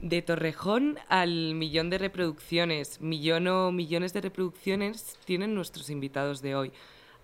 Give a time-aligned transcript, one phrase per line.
[0.00, 6.54] De Torrejón al millón de reproducciones, millón o millones de reproducciones tienen nuestros invitados de
[6.54, 6.72] hoy.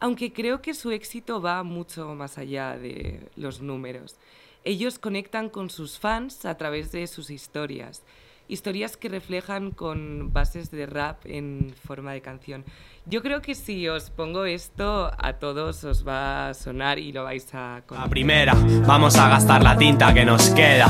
[0.01, 4.17] Aunque creo que su éxito va mucho más allá de los números.
[4.65, 8.03] Ellos conectan con sus fans a través de sus historias
[8.49, 12.65] historias que reflejan con bases de rap en forma de canción.
[13.07, 17.25] Yo creo que si os pongo esto, a todos os va a sonar y lo
[17.25, 17.83] vais a...
[17.91, 18.55] La primera,
[18.87, 20.89] vamos a gastar la tinta que nos queda.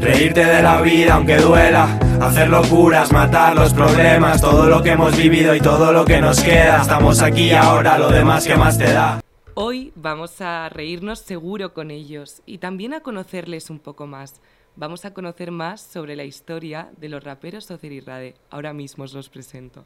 [0.00, 5.16] Reírte de la vida aunque duela, hacer locuras, matar los problemas, todo lo que hemos
[5.16, 6.82] vivido y todo lo que nos queda.
[6.82, 9.20] Estamos aquí ahora, lo demás que más te da.
[9.56, 14.40] Hoy vamos a reírnos seguro con ellos y también a conocerles un poco más
[14.76, 18.34] vamos a conocer más sobre la historia de los raperos Ocer y Rade.
[18.50, 19.84] Ahora mismo os los presento.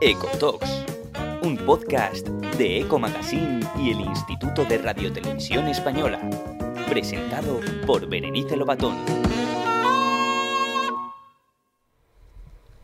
[0.00, 0.84] Ecotalks,
[1.42, 6.20] un podcast de Eco Magazine y el Instituto de Radiotelevisión Española,
[6.88, 9.27] presentado por Berenice Lobatón.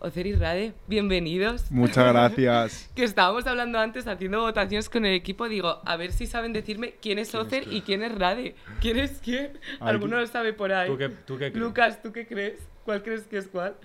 [0.05, 1.71] Ocer y Rade, bienvenidos.
[1.71, 2.91] Muchas gracias.
[2.95, 6.97] que estábamos hablando antes, haciendo votaciones con el equipo, digo, a ver si saben decirme
[7.01, 8.55] quién es Ocer y quién es Rade.
[8.83, 9.59] ¿Quién es quién?
[9.81, 10.91] Alguno lo sabe por ahí.
[10.91, 11.57] ¿Tú qué, tú qué crees?
[11.57, 12.61] Lucas, ¿tú qué crees?
[12.85, 13.77] ¿Cuál crees que es cuál?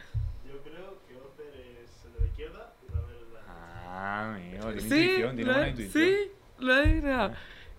[0.45, 3.41] Yo creo que Ocer es el de la izquierda y Rade el de la
[3.87, 6.03] Ah, amigo, tiene Sí, intuición, tiene buena intuición.
[6.03, 6.15] Sí,
[6.59, 7.31] lo he adivinado.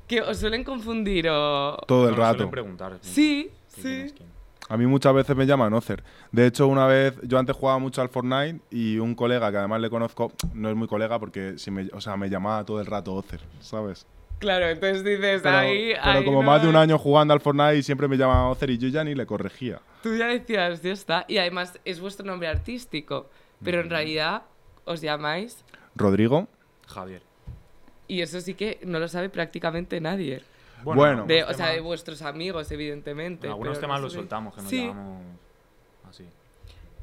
[0.08, 1.77] Que os suelen confundir o...
[1.86, 2.50] Todo el No, suelen rato.
[2.50, 2.98] preguntar.
[3.02, 3.92] Sí, ¿quién sí.
[4.06, 4.30] es quién?
[4.70, 6.04] A mí muchas veces me llaman Ocer.
[6.30, 9.80] De hecho, una vez, yo antes jugaba mucho al Fortnite y un colega que además
[9.80, 12.86] le conozco, no es muy colega porque si me, o sea, me llamaba todo el
[12.86, 14.06] rato Ocer, ¿sabes?
[14.38, 15.92] Claro, entonces dices Pero, ahí...
[16.00, 18.48] pero ahí como no más de un año jugando al Fortnite y siempre me llamaba
[18.48, 19.80] Ocer y yo ya ni le corregía.
[20.04, 21.24] Tú ya decías, ya está.
[21.27, 23.28] Y además es vuestro nombre artístico.
[23.64, 24.42] Pero en realidad
[24.84, 25.64] os llamáis...
[25.96, 26.46] Rodrigo,
[26.86, 27.22] Javier.
[28.06, 30.42] Y eso sí que no lo sabe prácticamente nadie.
[30.84, 31.25] Bueno.
[31.27, 33.47] De, o sea, de vuestros amigos, evidentemente.
[33.47, 34.86] en algunos temas no los soltamos, que nos Sí.
[34.86, 35.23] llamamos
[36.09, 36.25] así.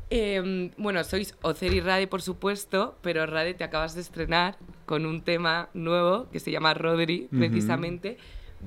[0.10, 4.56] Eh, bueno, sois Ocer y Rade, por supuesto, pero Rade te acabas de estrenar
[4.86, 8.18] con un tema nuevo que se llama Rodri, precisamente.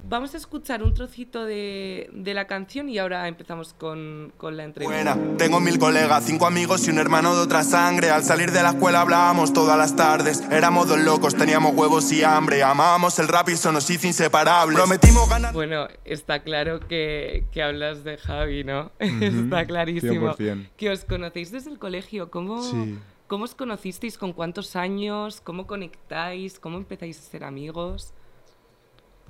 [0.09, 4.63] Vamos a escuchar un trocito de, de la canción y ahora empezamos con, con la
[4.65, 5.15] entrevista.
[5.15, 8.11] Buena, tengo mil colegas, cinco amigos y un hermano de otra sangre.
[8.11, 10.43] Al salir de la escuela hablábamos todas las tardes.
[10.51, 12.63] Éramos dos locos, teníamos huevos y hambre.
[12.63, 14.77] Amábamos el rap y eso nos hizo inseparables.
[14.79, 15.53] Prometimos ganar.
[15.53, 18.93] Bueno, está claro que, que hablas de Javi, ¿no?
[19.01, 20.35] está clarísimo.
[20.37, 20.69] 100%.
[20.77, 22.31] Que os conocéis desde el colegio.
[22.31, 22.97] ¿Cómo, Sí.
[23.27, 24.19] ¿Cómo os conocisteis?
[24.19, 25.41] ¿Con cuántos años?
[25.41, 26.59] ¿Cómo conectáis?
[26.59, 28.13] ¿Cómo empezáis a ser amigos?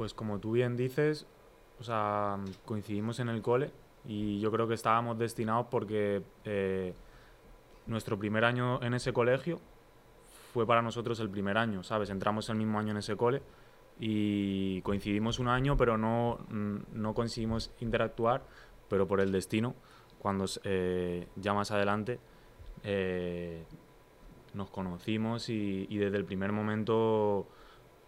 [0.01, 1.27] Pues como tú bien dices,
[1.79, 3.71] o sea, coincidimos en el cole
[4.07, 6.95] y yo creo que estábamos destinados porque eh,
[7.87, 9.61] nuestro primer año en ese colegio
[10.55, 12.09] fue para nosotros el primer año, ¿sabes?
[12.09, 13.43] Entramos el mismo año en ese cole
[13.99, 18.43] y coincidimos un año, pero no, mm, no conseguimos interactuar,
[18.89, 19.75] pero por el destino,
[20.19, 22.19] cuando eh, ya más adelante
[22.85, 23.67] eh,
[24.55, 27.47] nos conocimos y desde el primer momento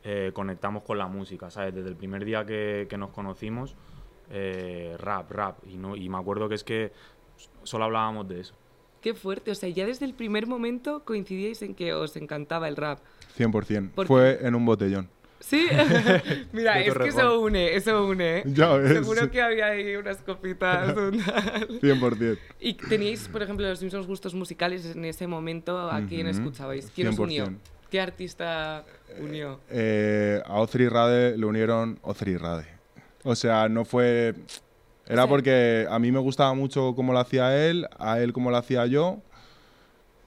[0.05, 1.75] eh, conectamos con la música, ¿sabes?
[1.75, 3.77] Desde el primer día que, que nos conocimos,
[4.31, 5.59] eh, rap, rap.
[5.67, 6.93] Y, no, y me acuerdo que es que
[7.63, 8.55] solo hablábamos de eso.
[9.01, 12.77] Qué fuerte, o sea, ya desde el primer momento coincidíais en que os encantaba el
[12.77, 13.01] rap.
[13.37, 13.91] 100%.
[13.91, 15.09] ¿Por Fue en un botellón.
[15.43, 15.67] Sí,
[16.53, 18.39] mira, es que eso une, eso une.
[18.39, 18.43] ¿eh?
[18.47, 18.93] Ya ves.
[18.93, 20.97] Seguro que había ahí unas copitas.
[20.97, 21.69] un tal.
[21.81, 22.39] 100%.
[22.61, 25.91] ¿Y teníais, por ejemplo, los mismos gustos musicales en ese momento?
[25.91, 26.93] ¿A quién escuchabais?
[26.95, 27.53] ¿Quién os unió?
[27.93, 27.93] 100%.
[27.93, 28.85] ¿Qué artista
[29.21, 29.61] unió?
[29.69, 31.99] Eh, a y Rade le unieron
[32.33, 32.67] y Rade.
[33.23, 34.35] O sea, no fue...
[35.07, 38.57] Era porque a mí me gustaba mucho cómo lo hacía él, a él cómo lo
[38.57, 39.19] hacía yo.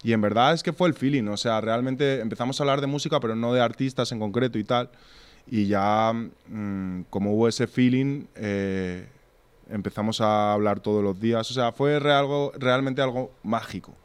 [0.03, 1.27] Y en verdad es que fue el feeling.
[1.29, 4.63] O sea, realmente empezamos a hablar de música, pero no de artistas en concreto y
[4.63, 4.89] tal.
[5.47, 9.07] Y ya, mm, como hubo ese feeling, eh,
[9.71, 11.49] empezamos a hablar todos los días.
[11.49, 13.95] O sea, fue re- algo, realmente algo mágico.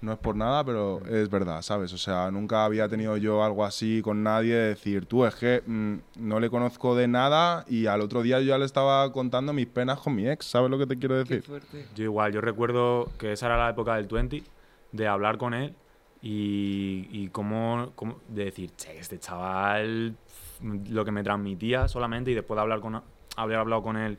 [0.00, 1.92] No es por nada, pero es verdad, ¿sabes?
[1.92, 5.60] O sea, nunca había tenido yo algo así con nadie de decir, tú es que
[5.66, 9.52] mm, no le conozco de nada y al otro día yo ya le estaba contando
[9.52, 11.42] mis penas con mi ex, ¿sabes lo que te quiero Qué decir?
[11.42, 11.84] fuerte.
[11.96, 14.44] Yo igual, yo recuerdo que esa era la época del 20,
[14.92, 15.74] de hablar con él
[16.22, 20.16] y, y cómo, cómo- de decir, che, este chaval,
[20.62, 23.02] lo que me transmitía solamente y después de hablar con,
[23.36, 24.18] haber hablado con él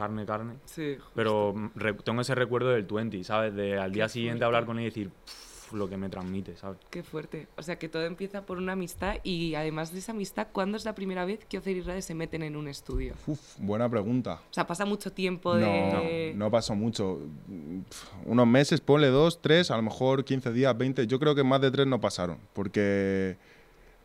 [0.00, 0.54] carne, carne.
[0.64, 1.70] Sí, Pero mm,
[2.04, 3.54] tengo ese recuerdo del 20, ¿sabes?
[3.54, 4.44] De al día Qué siguiente fuerte.
[4.46, 6.78] hablar con él y decir, "Pf, lo que me transmite, ¿sabes?
[6.90, 7.46] Qué fuerte.
[7.56, 10.84] O sea, que todo empieza por una amistad y además de esa amistad, ¿cuándo es
[10.84, 13.14] la primera vez que Ocer y Rade se meten en un estudio?
[13.28, 14.40] Uf, buena pregunta.
[14.50, 16.32] O sea, pasa mucho tiempo No, de...
[16.34, 17.20] no pasó mucho.
[18.24, 21.06] Unos meses, ponle dos, tres, a lo mejor 15 días, 20.
[21.06, 23.36] Yo creo que más de tres no pasaron, porque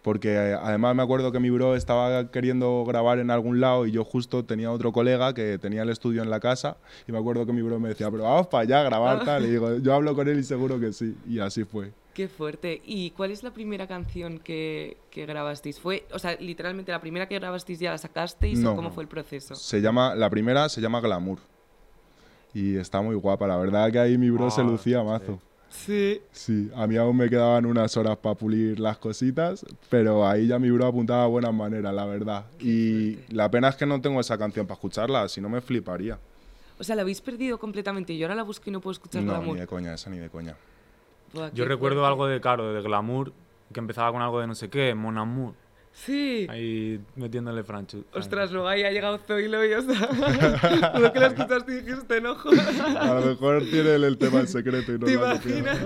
[0.05, 3.91] porque eh, además me acuerdo que mi bro estaba queriendo grabar en algún lado y
[3.91, 7.43] yo justo tenía otro colega que tenía el estudio en la casa y me acuerdo
[7.47, 9.45] que mi bro me decía, pero vamos para allá a grabar tal.
[9.47, 11.17] Y digo, yo hablo con él y seguro que sí.
[11.27, 11.91] Y así fue.
[12.13, 12.83] Qué fuerte.
[12.85, 15.79] ¿Y cuál es la primera canción que, que grabasteis?
[15.79, 19.01] ¿Fue, o sea, literalmente la primera que grabasteis ya la sacasteis No, o cómo fue
[19.01, 19.55] el proceso?
[19.55, 21.39] Se llama, la primera se llama Glamour.
[22.53, 25.33] Y está muy guapa, la verdad que ahí mi bro se Ah, lucía mazo.
[25.33, 25.54] Sí.
[25.69, 30.57] Sí, a mí aún me quedaban unas horas para pulir las cositas, pero ahí ya
[30.57, 32.45] mi bro apuntaba a buenas maneras, la verdad.
[32.59, 33.33] y fuerte.
[33.35, 36.17] la pena es que no tengo esa canción para escucharla, si no me fliparía.
[36.79, 38.17] O sea, la habéis perdido completamente.
[38.17, 39.53] Yo ahora la busco y no puedo escuchar No, Glamour.
[39.55, 40.55] ni de coña, esa ni de coña.
[41.33, 42.07] Buah, Yo qué recuerdo fuerte.
[42.11, 43.31] algo de Caro, de Glamour,
[43.73, 45.53] que empezaba con algo de no sé qué, Mon Amour.
[45.95, 46.45] Sí.
[46.49, 48.03] Ahí metiéndole franchu.
[48.13, 52.17] Ostras, luego ahí ha llegado Zoilo y o sea, lo que la escuchaste y dijiste
[52.17, 52.49] enojo.
[52.99, 55.79] A lo mejor tiene él el tema en secreto y no ¿Te lo imaginas?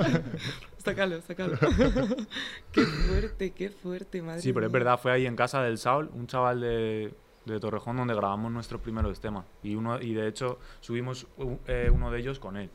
[0.83, 1.57] sácalo, sácalo.
[2.71, 6.09] qué fuerte, qué fuerte, madre Sí, pero es verdad, fue ahí en casa del Saul,
[6.15, 7.13] un chaval de,
[7.45, 9.45] de Torrejón donde grabamos nuestros primeros temas.
[9.61, 11.27] Y, uno, y de hecho subimos
[11.67, 12.69] eh, uno de ellos con él.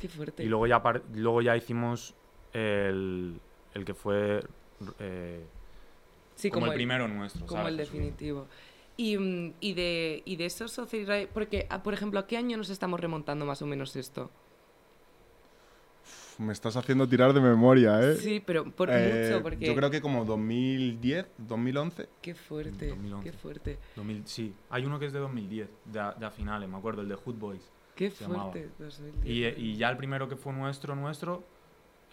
[0.00, 0.44] Qué fuerte.
[0.44, 2.14] Y luego ya, par- luego ya hicimos
[2.52, 3.40] el,
[3.74, 4.44] el que fue
[5.00, 5.44] eh,
[6.42, 7.46] sí, como, el primero nuestro.
[7.46, 7.72] Como ¿sabes?
[7.72, 8.46] el definitivo.
[8.96, 12.56] Y, mm, y, de, y de esos socios, porque, ah, por ejemplo, ¿a qué año
[12.56, 14.30] nos estamos remontando más o menos esto?
[16.38, 18.16] Me estás haciendo tirar de memoria, ¿eh?
[18.16, 19.66] Sí, pero por Eh, mucho, porque...
[19.66, 22.08] Yo creo que como 2010, 2011.
[22.20, 23.30] Qué fuerte, 2011.
[23.30, 23.78] qué fuerte.
[23.96, 27.02] 2000 sí, hay uno que es de 2010, de a, de a finales, me acuerdo,
[27.02, 27.70] el de Hood Boys.
[27.94, 28.70] Qué fuerte.
[28.78, 29.26] 2010.
[29.26, 31.44] Y, y ya el primero que fue nuestro, nuestro,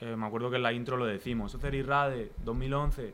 [0.01, 3.13] eh, me acuerdo que en la intro lo decimos, Ocer y Rade, 2011.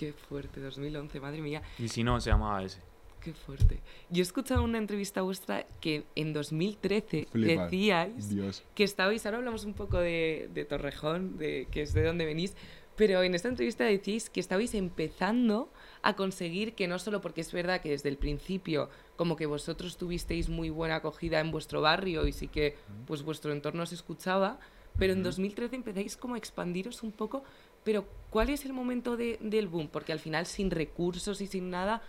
[0.00, 1.60] Qué fuerte, 2011, madre mía.
[1.78, 2.80] Y si no, se llamaba ese.
[3.20, 3.82] Qué fuerte.
[4.08, 7.70] Yo he escuchado una entrevista vuestra que en 2013 Flipas.
[7.70, 8.64] decíais Dios.
[8.74, 12.56] que estabais, ahora hablamos un poco de, de Torrejón, de que es de donde venís,
[12.96, 15.70] pero en esta entrevista decís que estabais empezando
[16.00, 19.98] a conseguir que no solo porque es verdad que desde el principio como que vosotros
[19.98, 22.74] tuvisteis muy buena acogida en vuestro barrio y sí que
[23.06, 24.60] pues vuestro entorno se escuchaba,
[24.98, 27.44] pero en 2013 empezáis como a expandiros un poco,
[27.84, 29.88] pero ¿cuál es el momento de- del boom?
[29.88, 32.02] Porque al final sin recursos y sin nada,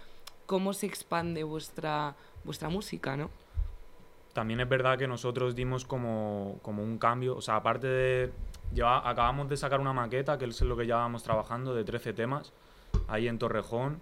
[0.45, 3.29] ¿cómo se expande vuestra, vuestra música, no?
[4.33, 8.31] También es verdad que nosotros dimos como, como un cambio, o sea, aparte de...
[8.81, 12.53] acabamos de sacar una maqueta, que es lo que llevábamos trabajando, de 13 temas,
[13.07, 13.99] ahí en Torrejón.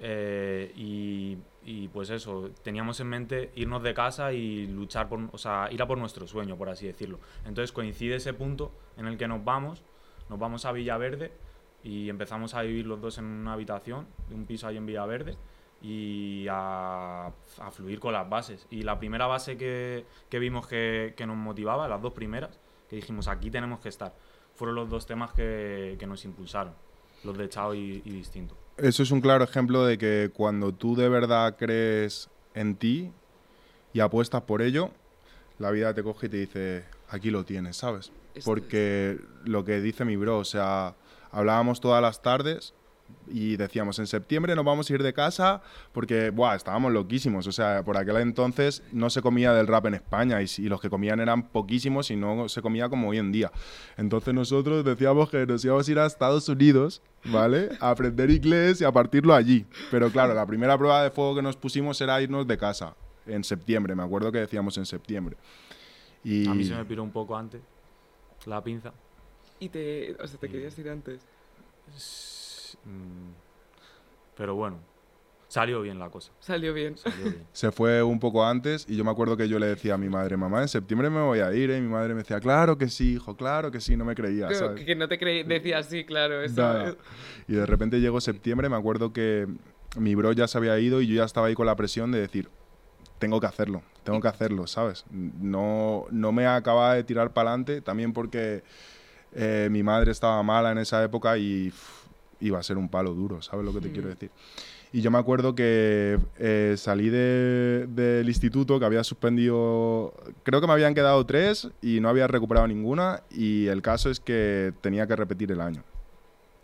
[0.00, 5.38] eh, y, y pues eso, teníamos en mente irnos de casa y luchar por, o
[5.38, 7.20] sea, ir a por nuestro sueño, por así decirlo.
[7.46, 9.82] Entonces coincide ese punto en el que nos vamos,
[10.28, 11.32] nos vamos a Villaverde
[11.82, 15.36] y empezamos a vivir los dos en una habitación de un piso ahí en Villaverde
[15.82, 17.30] y a,
[17.72, 18.66] fluir con las bases.
[18.70, 22.96] Y la primera base que, que vimos que, que nos motivaba, las dos primeras, que
[22.96, 24.14] dijimos aquí tenemos que estar,
[24.54, 26.72] fueron los dos temas que, que nos impulsaron,
[27.22, 28.56] los de Chao y, y Distinto.
[28.78, 33.12] Eso es un claro ejemplo de que cuando tú de verdad crees en ti
[33.92, 34.90] y apuestas por ello,
[35.58, 38.10] la vida te coge y te dice, aquí lo tienes, ¿sabes?
[38.44, 40.96] Porque lo que dice mi bro, o sea,
[41.30, 42.74] hablábamos todas las tardes
[43.26, 47.46] y decíamos, en septiembre nos vamos a ir de casa porque, buah, estábamos loquísimos.
[47.46, 50.80] O sea, por aquel entonces no se comía del rap en España y, y los
[50.80, 53.50] que comían eran poquísimos y no se comía como hoy en día.
[53.96, 57.70] Entonces nosotros decíamos que nos íbamos a ir a Estados Unidos, ¿vale?
[57.80, 59.64] A aprender inglés y a partirlo allí.
[59.90, 62.94] Pero claro, la primera prueba de fuego que nos pusimos era irnos de casa
[63.26, 63.94] en septiembre.
[63.94, 65.36] Me acuerdo que decíamos en septiembre.
[66.22, 66.46] Y...
[66.48, 67.60] A mí se me piró un poco antes
[68.46, 68.92] la pinza.
[69.60, 71.20] Y te, o sea, te querías ir antes.
[72.84, 73.32] Mm,
[74.36, 74.78] Pero bueno,
[75.48, 76.32] salió bien la cosa.
[76.40, 76.96] Salió bien.
[76.98, 77.46] Salió bien.
[77.52, 80.08] se fue un poco antes y yo me acuerdo que yo le decía a mi
[80.08, 81.78] madre, mamá, en septiembre me voy a ir, ¿eh?
[81.78, 84.48] Y mi madre me decía, claro que sí, hijo, claro que sí, no me creía,
[84.48, 86.96] que, que no te creí, decías sí, claro, eso.
[87.46, 89.46] Y de repente llegó septiembre, me acuerdo que
[89.96, 92.20] mi bro ya se había ido y yo ya estaba ahí con la presión de
[92.20, 92.48] decir,
[93.18, 95.04] tengo que hacerlo, tengo que hacerlo, ¿sabes?
[95.10, 98.62] No, no me acababa de tirar para adelante, también porque
[99.32, 101.72] eh, mi madre estaba mala en esa época y
[102.40, 104.30] iba a ser un palo duro, ¿sabes lo que te quiero decir?
[104.92, 110.66] Y yo me acuerdo que eh, salí de- del instituto, que había suspendido, creo que
[110.68, 115.06] me habían quedado tres y no había recuperado ninguna, y el caso es que tenía
[115.06, 115.82] que repetir el año.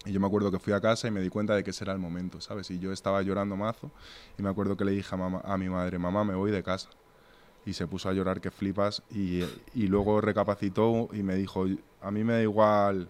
[0.07, 1.85] Y yo me acuerdo que fui a casa y me di cuenta de que ese
[1.85, 2.71] era el momento, ¿sabes?
[2.71, 3.91] Y yo estaba llorando mazo
[4.39, 6.63] y me acuerdo que le dije a, mamá- a mi madre, mamá, me voy de
[6.63, 6.89] casa.
[7.67, 9.43] Y se puso a llorar que flipas y,
[9.75, 11.67] y luego recapacitó y me dijo,
[12.01, 13.09] a mí me da igual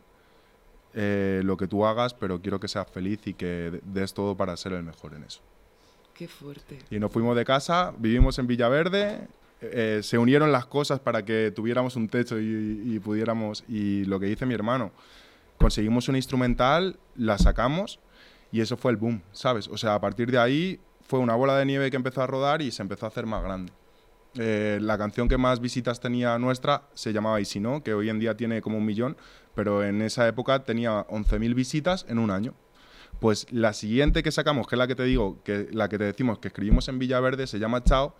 [0.94, 4.56] eh, lo que tú hagas, pero quiero que seas feliz y que des todo para
[4.56, 5.40] ser el mejor en eso.
[6.14, 6.78] Qué fuerte.
[6.90, 9.28] Y nos fuimos de casa, vivimos en Villaverde,
[9.60, 14.18] eh, se unieron las cosas para que tuviéramos un techo y, y pudiéramos, y lo
[14.18, 14.90] que dice mi hermano,
[15.60, 18.00] conseguimos un instrumental, la sacamos
[18.50, 19.68] Y eso fue el boom, ¿sabes?
[19.68, 22.62] O sea, a partir de ahí fue una bola de nieve que empezó a rodar
[22.62, 23.72] y se empezó a hacer más grande.
[24.34, 28.08] Eh, la canción que más visitas tenía nuestra se llamaba Y si no, que hoy
[28.08, 29.16] en día tiene como un millón,
[29.54, 32.54] pero en esa época tenía 11.000 visitas en un año.
[33.20, 36.04] Pues la siguiente que sacamos, que es la que te digo, que la que te
[36.04, 38.16] decimos que escribimos en Villaverde, se llama Chao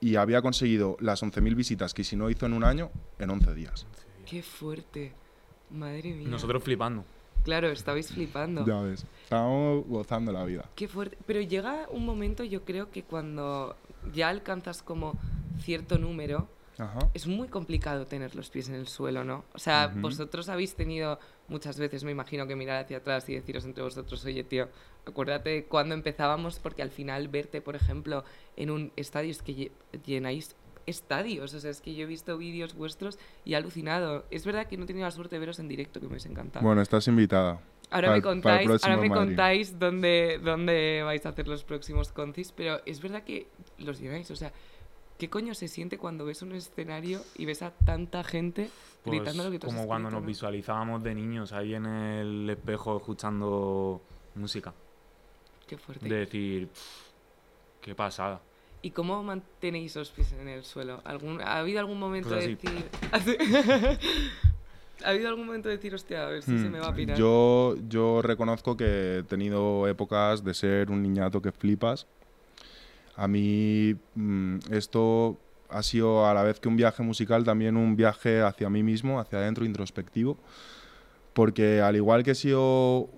[0.00, 3.54] y había conseguido las 11.000 visitas que si no hizo en un año, en 11
[3.54, 3.86] días.
[4.26, 5.14] Qué fuerte.
[5.74, 6.28] Madre mía.
[6.28, 7.04] Nosotros flipando.
[7.42, 8.64] Claro, estabais flipando.
[8.64, 10.64] Ya ves, estábamos gozando la vida.
[10.74, 11.18] Qué fuerte.
[11.26, 13.76] Pero llega un momento, yo creo que cuando
[14.14, 15.14] ya alcanzas como
[15.60, 16.98] cierto número, Ajá.
[17.12, 19.44] es muy complicado tener los pies en el suelo, ¿no?
[19.52, 23.64] O sea, vosotros habéis tenido muchas veces, me imagino, que mirar hacia atrás y deciros
[23.66, 24.68] entre vosotros, oye, tío,
[25.06, 28.24] acuérdate de cuando empezábamos, porque al final verte, por ejemplo,
[28.56, 29.70] en un estadio es que lle-
[30.04, 34.24] llenáis estadios, o sea, es que yo he visto vídeos vuestros y he alucinado.
[34.30, 36.28] Es verdad que no he tenido la suerte de veros en directo, que me hubiese
[36.28, 36.64] encantado.
[36.64, 37.60] Bueno, estás invitada.
[37.90, 39.12] Ahora Para me contáis, ahora me Madrid.
[39.26, 43.46] contáis dónde, dónde vais a hacer los próximos concis, pero es verdad que
[43.78, 44.52] los llenáis, o sea,
[45.18, 48.68] ¿qué coño se siente cuando ves un escenario y ves a tanta gente
[49.04, 50.26] Pues gritando lo que tú has como cuando nos ¿no?
[50.26, 54.00] visualizábamos de niños ahí en el espejo escuchando
[54.34, 54.72] música.
[55.68, 56.08] Qué fuerte.
[56.08, 57.10] De decir, "Pff,
[57.80, 58.40] qué pasada.
[58.84, 61.00] ¿Y cómo mantenéis los pies en el suelo?
[61.06, 62.90] ¿Algún, ¿Ha habido algún momento Pues de decir...
[65.04, 66.72] ¿Ha habido algún momento de decir, hostia, a ver si se Hmm.
[66.72, 67.16] me va a pirar?
[67.18, 72.06] Yo, yo reconozco que he tenido épocas de ser un niñato que flipas.
[73.16, 75.38] A mí mm, esto
[75.70, 79.18] ha sido a la vez que un viaje musical, también un viaje hacia mí mismo,
[79.18, 80.36] hacia adentro, introspectivo.
[81.32, 83.08] Porque al igual que he sido,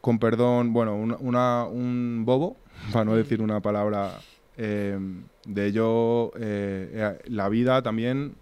[0.00, 2.56] con perdón, bueno, un, una- un bobo,
[2.92, 4.20] para no decir una palabra,
[4.58, 4.98] eh,
[5.46, 8.34] de yo, eh, eh, la vida también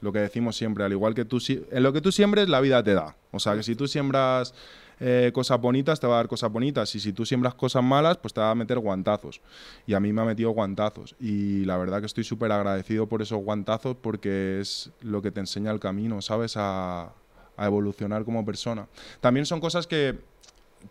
[0.00, 2.82] lo que decimos siempre, al igual que tú, en lo que tú siembres, la vida
[2.84, 3.16] te da.
[3.30, 4.52] O sea, que si tú siembras
[5.00, 6.94] eh, cosas bonitas, te va a dar cosas bonitas.
[6.94, 9.40] Y si tú siembras cosas malas, pues te va a meter guantazos.
[9.86, 11.16] Y a mí me ha metido guantazos.
[11.18, 15.40] Y la verdad que estoy súper agradecido por esos guantazos porque es lo que te
[15.40, 16.56] enseña el camino, ¿sabes?
[16.56, 17.12] A,
[17.56, 18.86] a evolucionar como persona.
[19.20, 20.18] También son cosas que,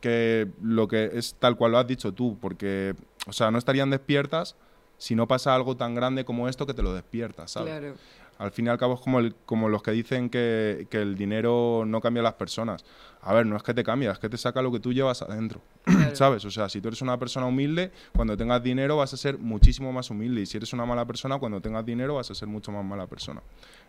[0.02, 2.96] que lo que es tal cual lo has dicho tú, porque,
[3.28, 4.56] o sea, no estarían despiertas
[4.98, 7.70] si no pasa algo tan grande como esto que te lo despiertas, ¿sabes?
[7.70, 7.96] Claro.
[8.40, 11.16] Al fin y al cabo es como, el- como los que dicen que, que el
[11.16, 12.84] dinero no cambia a las personas.
[13.22, 15.22] A ver, no es que te cambia, es que te saca lo que tú llevas
[15.22, 15.62] adentro.
[15.86, 16.10] Claro.
[16.16, 16.44] ¿Sabes?
[16.46, 19.94] O sea, si tú eres una persona humilde, cuando tengas dinero vas a ser muchísimo
[19.94, 20.42] más humilde.
[20.42, 23.06] Y si eres una mala persona, cuando tengas dinero vas a ser mucho más mala
[23.08, 23.42] persona.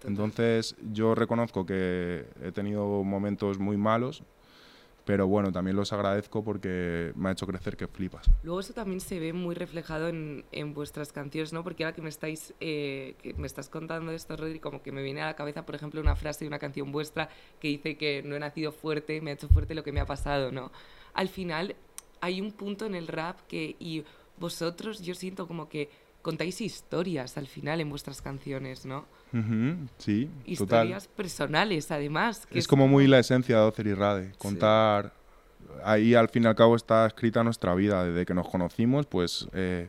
[0.05, 4.23] Entonces, yo reconozco que he tenido momentos muy malos,
[5.05, 8.31] pero bueno, también los agradezco porque me ha hecho crecer que flipas.
[8.43, 11.63] Luego eso también se ve muy reflejado en, en vuestras canciones, ¿no?
[11.63, 15.03] Porque ahora que me estáis eh, que me estás contando esto, Rodri, como que me
[15.03, 17.29] viene a la cabeza, por ejemplo, una frase de una canción vuestra
[17.61, 20.07] que dice que no he nacido fuerte, me ha hecho fuerte lo que me ha
[20.07, 20.73] pasado, ¿no?
[21.13, 21.77] Al final
[22.21, 24.05] hay un punto en el rap que y
[24.39, 25.91] vosotros yo siento como que
[26.23, 29.05] contáis historias al final en vuestras canciones, ¿no?
[29.99, 30.27] Sí,
[30.57, 30.87] total.
[30.87, 32.47] Historias personales, además.
[32.47, 35.13] que Es como muy la esencia de Ocer y Rade, contar...
[35.83, 39.49] Ahí al fin y al cabo está escrita nuestra vida, desde que nos conocimos pues
[39.53, 39.89] eh,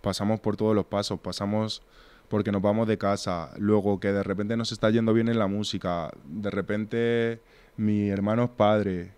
[0.00, 1.82] pasamos por todos los pasos, pasamos
[2.28, 5.46] porque nos vamos de casa, luego que de repente nos está yendo bien en la
[5.46, 7.40] música, de repente
[7.76, 9.12] mi hermano es padre,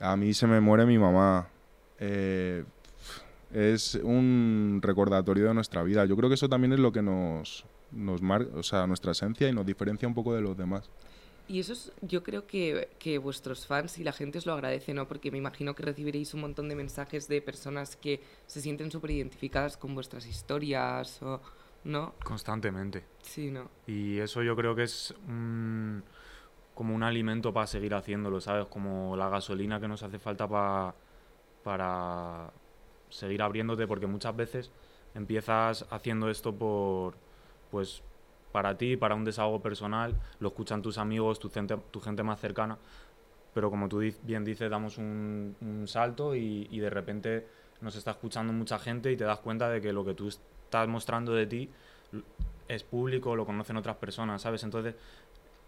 [0.00, 1.48] a mí se me muere mi mamá,
[1.98, 2.64] eh,
[3.52, 6.04] es un recordatorio de nuestra vida.
[6.04, 7.64] Yo creo que eso también es lo que nos,
[7.94, 10.90] nos marca, o sea, nuestra esencia y nos diferencia un poco de los demás.
[11.46, 14.94] Y eso es, yo creo que, que vuestros fans y la gente os lo agradece,
[14.94, 15.06] ¿no?
[15.06, 19.10] Porque me imagino que recibiréis un montón de mensajes de personas que se sienten súper
[19.10, 21.40] identificadas con vuestras historias o...
[21.84, 22.14] ¿No?
[22.24, 23.04] Constantemente.
[23.20, 23.68] Sí, ¿no?
[23.86, 26.02] Y eso yo creo que es un-
[26.74, 28.64] como un alimento para seguir haciéndolo, ¿sabes?
[28.68, 30.94] Como la gasolina que nos hace falta pa-
[31.62, 32.50] para
[33.10, 34.70] seguir abriéndote, porque muchas veces
[35.14, 37.16] empiezas haciendo esto por,
[37.74, 38.04] pues,
[38.52, 42.38] para ti, para un desahogo personal, lo escuchan tus amigos, tu gente, tu gente más
[42.38, 42.78] cercana,
[43.52, 47.48] pero como tú bien dices, damos un, un salto y, y de repente
[47.80, 50.86] nos está escuchando mucha gente y te das cuenta de que lo que tú estás
[50.86, 51.68] mostrando de ti
[52.68, 54.62] es público, lo conocen otras personas, ¿sabes?
[54.62, 54.94] Entonces,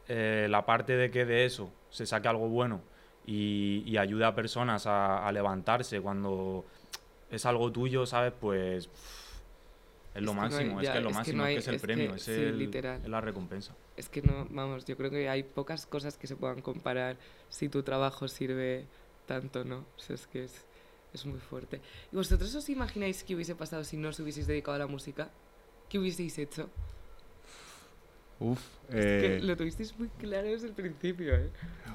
[0.06, 2.82] eh, la parte de que de eso se saque algo bueno
[3.26, 6.64] y, y ayude a personas a, a levantarse cuando
[7.32, 8.32] es algo tuyo, ¿sabes?
[8.40, 8.88] Pues
[10.16, 11.36] es lo Es que no hay- máximo, ya, es que es lo es que máximo,
[11.38, 13.00] no es hay- que es el es que- premio, es, sí, el- literal.
[13.02, 13.74] es la recompensa.
[13.96, 17.16] Es que no, vamos, yo creo que hay pocas cosas que se puedan comparar
[17.48, 18.84] si tu trabajo sirve
[19.26, 19.78] tanto, ¿no?
[19.96, 20.64] O sea, es que es,
[21.14, 21.80] es muy fuerte.
[22.12, 25.28] ¿Y vosotros os imagináis qué hubiese pasado si no os hubieseis dedicado a la música?
[25.88, 26.68] ¿Qué hubieseis hecho?
[28.38, 31.50] Uf, Es que eh, lo tuvisteis muy claro desde el principio, ¿eh?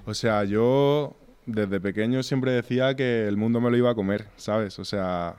[0.06, 4.28] o sea, yo desde pequeño siempre decía que el mundo me lo iba a comer,
[4.38, 4.80] ¿sabes?
[4.80, 5.36] O sea,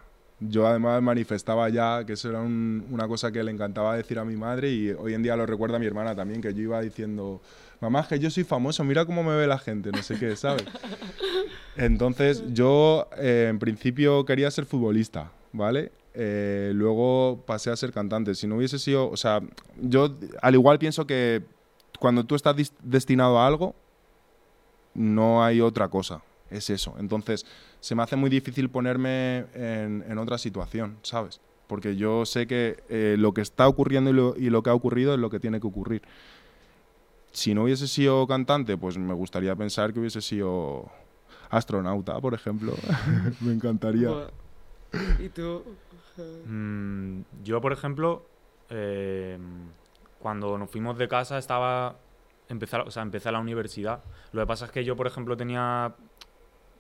[0.49, 4.25] yo además manifestaba ya que eso era un- una cosa que le encantaba decir a
[4.25, 7.41] mi madre y hoy en día lo recuerda mi hermana también, que yo iba diciendo,
[7.81, 10.35] mamá, es que yo soy famoso, mira cómo me ve la gente, no sé qué,
[10.37, 10.65] ¿sabes?
[11.77, 15.93] Entonces yo eh, en principio quería ser futbolista, ¿vale?
[16.15, 18.35] Eh, luego pasé a ser cantante.
[18.35, 19.41] Si no hubiese sido, o sea,
[19.81, 21.43] yo al igual pienso que
[21.99, 23.75] cuando tú estás destinado a algo,
[24.95, 26.21] no hay otra cosa,
[26.53, 26.95] es eso.
[26.99, 27.47] Entonces
[27.81, 31.41] se me hace muy difícil ponerme en, en otra situación, ¿sabes?
[31.67, 34.75] Porque yo sé que eh, lo que está ocurriendo y lo, y lo que ha
[34.75, 36.03] ocurrido es lo que tiene que ocurrir.
[37.31, 40.91] Si no hubiese sido cantante, pues me gustaría pensar que hubiese sido
[41.49, 42.75] astronauta, por ejemplo.
[43.41, 44.11] me encantaría.
[45.19, 45.65] ¿Y tú?
[46.47, 48.27] Mm, yo, por ejemplo,
[48.69, 49.39] eh,
[50.19, 51.97] cuando nos fuimos de casa estaba...
[52.49, 54.03] Empezar, o sea, empecé la universidad.
[54.33, 55.95] Lo que pasa es que yo, por ejemplo, tenía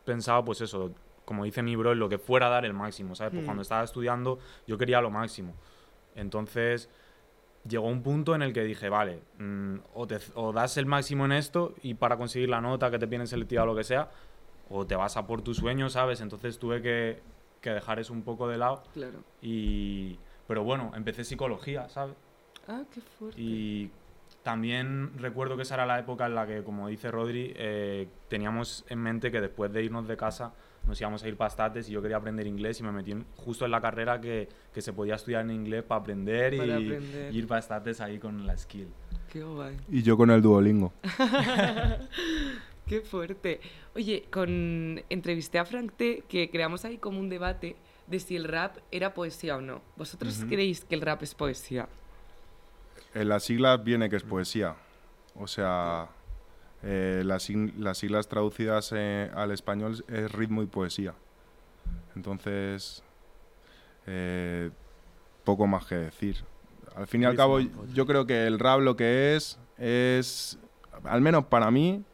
[0.04, 0.92] pensado, pues eso,
[1.24, 3.32] como dice mi bro, lo que fuera a dar el máximo, ¿sabes?
[3.32, 3.46] Pues Mm.
[3.46, 5.54] cuando estaba estudiando yo quería lo máximo.
[6.14, 6.88] Entonces
[7.68, 11.24] llegó un punto en el que dije, vale, mm, o, te- o das el máximo
[11.24, 14.10] en esto y para conseguir la nota que te piden selectiva o lo que sea,
[14.68, 16.20] o te vas a por tu sueño, ¿sabes?
[16.20, 17.20] Entonces tuve que,
[17.60, 19.18] que dejar eso un poco de lado Claro.
[19.40, 20.18] y...
[20.48, 22.16] Pero bueno, empecé psicología, ¿sabes?
[22.68, 23.40] Ah, qué fuerte.
[23.40, 23.90] Y
[24.42, 28.84] también recuerdo que esa era la época en la que, como dice Rodri, eh, teníamos
[28.88, 30.52] en mente que después de irnos de casa
[30.86, 33.24] nos íbamos a ir para States y yo quería aprender inglés y me metí en-
[33.36, 36.86] justo en la carrera que, que se podía estudiar en inglés para aprender, Para y,
[36.86, 37.32] aprender.
[37.32, 38.88] y ir para States ahí con la skill.
[39.32, 39.76] Qué guay.
[39.88, 40.92] Y yo con el Duolingo.
[42.86, 43.60] Qué fuerte.
[43.94, 47.76] Oye, con entrevisté a Frank T que creamos ahí como un debate
[48.08, 49.80] de si el rap era poesía o no.
[49.96, 51.88] ¿Vosotros creéis que el rap es poesía?
[53.14, 54.74] En las siglas viene que es poesía.
[55.34, 56.08] O sea,
[56.82, 61.14] eh, las, las siglas traducidas eh, al español es ritmo y poesía.
[62.16, 63.02] Entonces,
[64.06, 64.70] eh,
[65.44, 66.36] poco más que decir.
[66.96, 70.58] Al fin y al cabo, yo creo que el rap lo que es, es,
[71.04, 72.04] al menos para mí,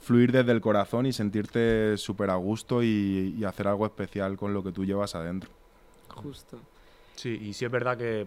[0.00, 4.54] fluir desde el corazón y sentirte súper a gusto y, y hacer algo especial con
[4.54, 5.50] lo que tú llevas adentro.
[6.08, 6.58] Justo.
[7.14, 8.26] Sí, y sí es verdad que,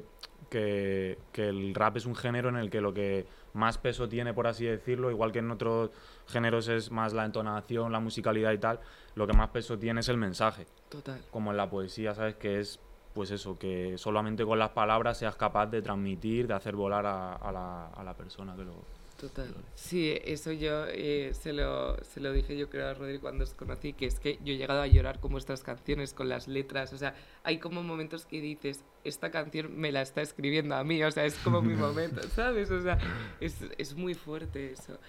[0.49, 4.33] que, que el rap es un género en el que lo que más peso tiene,
[4.33, 5.89] por así decirlo, igual que en otros
[6.27, 8.79] géneros es más la entonación, la musicalidad y tal,
[9.15, 10.67] lo que más peso tiene es el mensaje.
[10.89, 11.21] Total.
[11.31, 12.35] como en la poesía, ¿sabes?
[12.35, 12.79] Que es,
[13.13, 17.33] pues eso, que solamente con las palabras seas capaz de transmitir, de hacer volar a,
[17.35, 18.73] a la, a la persona que lo...
[19.19, 19.47] Total.
[19.75, 23.53] Sí, eso yo eh, se, lo, se lo dije yo creo a Rodri cuando os
[23.53, 26.91] conocí, que es que yo he llegado a llorar con vuestras canciones, con las letras,
[26.91, 31.01] o sea, hay como momentos que dices, esta canción me la está escribiendo a mí,
[31.01, 32.69] o sea, es como mi momento, ¿sabes?
[32.71, 32.97] O sea,
[33.39, 34.99] es, es muy fuerte eso.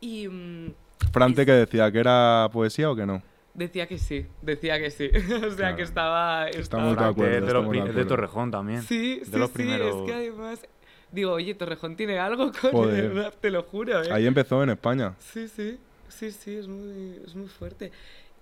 [0.00, 0.72] Y mm,
[1.12, 3.22] Frante Es- que decía que era poesía o que no.
[3.52, 5.76] decía que sí, decía que sí, o sea, Claro.
[5.76, 6.48] que estaba...
[6.48, 8.04] Estamos de estaba- acuerdo, de, estamos de de.
[8.06, 8.80] Torrejón también.
[8.80, 9.96] Sí, de sí, los sí, primeros...
[9.96, 10.66] es que además...
[11.12, 13.04] Digo, oye, Torrejón tiene algo con Joder.
[13.04, 14.08] el rap, te lo juro, ¿eh?
[14.12, 15.14] Ahí empezó en España.
[15.18, 17.90] Sí, sí, sí, sí, es muy, es muy fuerte.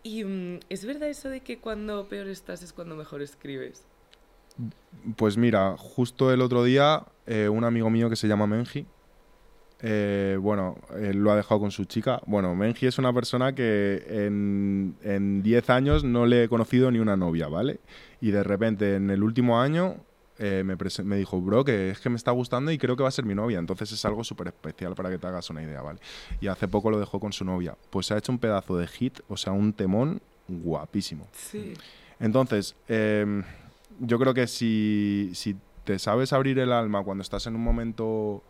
[0.02, 3.84] Y mm, es verdad eso de que cuando peor estás es cuando mejor escribes.
[5.16, 8.86] Pues mira, justo el otro día, eh, un amigo mío que se llama Menji,
[9.80, 12.20] eh, bueno, él lo ha dejado con su chica.
[12.26, 16.98] Bueno, Menji es una persona que en en 10 años no le he conocido ni
[16.98, 17.78] una novia, ¿vale?
[18.20, 19.96] Y de repente en el último año
[20.38, 23.08] eh, me, me dijo, bro, que es que me está gustando y creo que va
[23.08, 23.58] a ser mi novia.
[23.58, 25.98] Entonces es algo súper especial para que te hagas una idea, ¿vale?
[26.40, 27.76] Y hace poco lo dejó con su novia.
[27.90, 31.28] Pues se ha hecho un pedazo de hit, o sea, un temón guapísimo.
[31.32, 31.74] Sí.
[32.20, 33.42] Entonces, em,
[34.00, 38.42] yo creo que si, si te sabes abrir el alma cuando estás en un momento...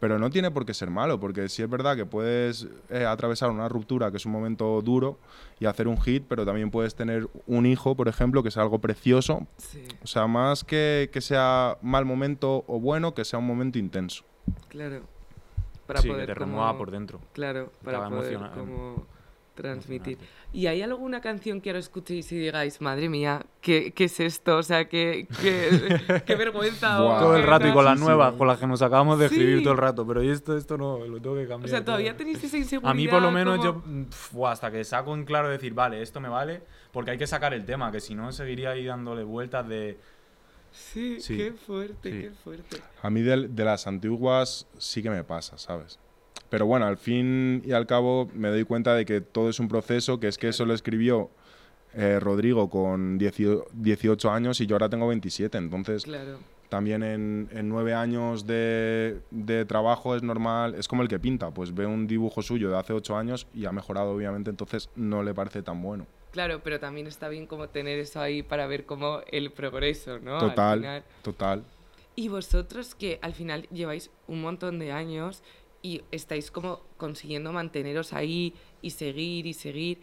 [0.00, 3.50] Pero no tiene por qué ser malo, porque sí es verdad que puedes eh, atravesar
[3.50, 5.18] una ruptura, que es un momento duro,
[5.60, 8.80] y hacer un hit, pero también puedes tener un hijo, por ejemplo, que es algo
[8.80, 9.46] precioso.
[9.56, 13.78] Sí, O sea, más que, que sea mal momento o bueno, que sea un momento
[13.78, 14.24] intenso.
[14.68, 15.00] claro.
[15.86, 17.20] Para sí, poder que te como- remueva por dentro.
[17.34, 19.06] Claro, para poder como
[19.54, 20.18] transmitir.
[20.52, 24.58] ¿Y hay alguna canción que ahora escuchéis y digáis, madre mía, ¿qué, qué es esto?
[24.58, 27.00] O sea, qué, qué, qué vergüenza.
[27.02, 27.18] o Buah.
[27.20, 29.62] Todo el rato y con las nuevas, con las que nos acabamos de escribir Sí.
[29.64, 30.06] todo el rato.
[30.06, 31.70] Pero esto, esto no, lo tengo que O cambiar.
[31.70, 32.90] sea, todavía tenéis esa inseguridad.
[32.90, 36.02] A mí por lo menos como- yo, pf, hasta que saco en claro decir, vale,
[36.02, 36.62] esto me vale,
[36.92, 39.98] porque hay que sacar el tema, que si no seguiría ahí dándole vueltas de...
[40.72, 41.36] Sí, Sí.
[41.36, 42.20] qué fuerte, Sí.
[42.22, 42.76] qué fuerte.
[43.02, 46.00] A mí de, de las antiguas sí que me pasa, ¿sabes?
[46.54, 49.66] Pero bueno, al fin y al cabo me doy cuenta de que todo es un
[49.66, 51.28] proceso, que es que eso lo escribió
[51.94, 56.38] eh, Rodrigo con 18 18 años y yo ahora tengo 27, entonces Claro.
[56.68, 61.50] también en, en nueve años de, de trabajo es normal, es como el que pinta,
[61.50, 65.24] pues ve un dibujo suyo de hace ocho años y ha mejorado obviamente, entonces no
[65.24, 66.06] le parece tan bueno.
[66.30, 70.38] Claro, pero también está bien como tener eso ahí para ver como el progreso, ¿no?
[70.38, 71.64] Al Total, total.
[72.14, 75.42] Y vosotros que al final lleváis un montón de años
[75.84, 79.98] y estáis como consiguiendo manteneros ahí y seguir y seguir,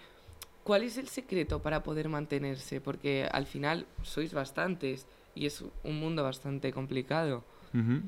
[0.63, 2.80] ¿cuál es el secreto para poder mantenerse?
[2.80, 7.44] Porque al final sois bastantes y es un mundo bastante complicado.
[7.74, 8.02] Ujú.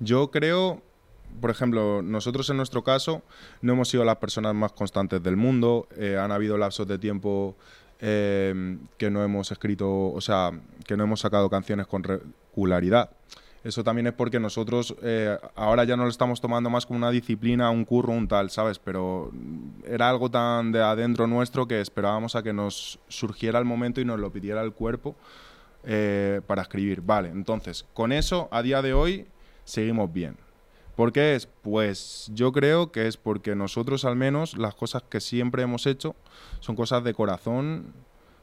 [0.00, 0.80] Yo creo,
[1.38, 3.22] por ejemplo, nosotros en nuestro caso
[3.60, 5.88] no hemos sido las personas más constantes del mundo.
[5.98, 7.54] eh, han habido lapsos de tiempo
[8.00, 10.50] eh, que no hemos escrito, o sea,
[10.86, 13.10] que no hemos sacado canciones con regularidad.
[13.64, 17.10] Eso también es porque nosotros eh, ahora ya no lo estamos tomando más como una
[17.10, 18.80] disciplina, un curro, un tal, ¿sabes?
[18.80, 19.30] Pero
[19.86, 24.04] era algo tan de adentro nuestro que esperábamos a que nos surgiera el momento y
[24.04, 25.14] nos lo pidiera el cuerpo
[25.84, 27.02] eh, para escribir.
[27.02, 29.26] Vale, entonces, con eso, a día de hoy,
[29.64, 30.36] seguimos bien.
[30.96, 31.46] ¿Por qué es?
[31.46, 36.14] Pues yo creo que es porque nosotros al menos las cosas que siempre hemos hecho
[36.60, 37.94] son cosas de corazón,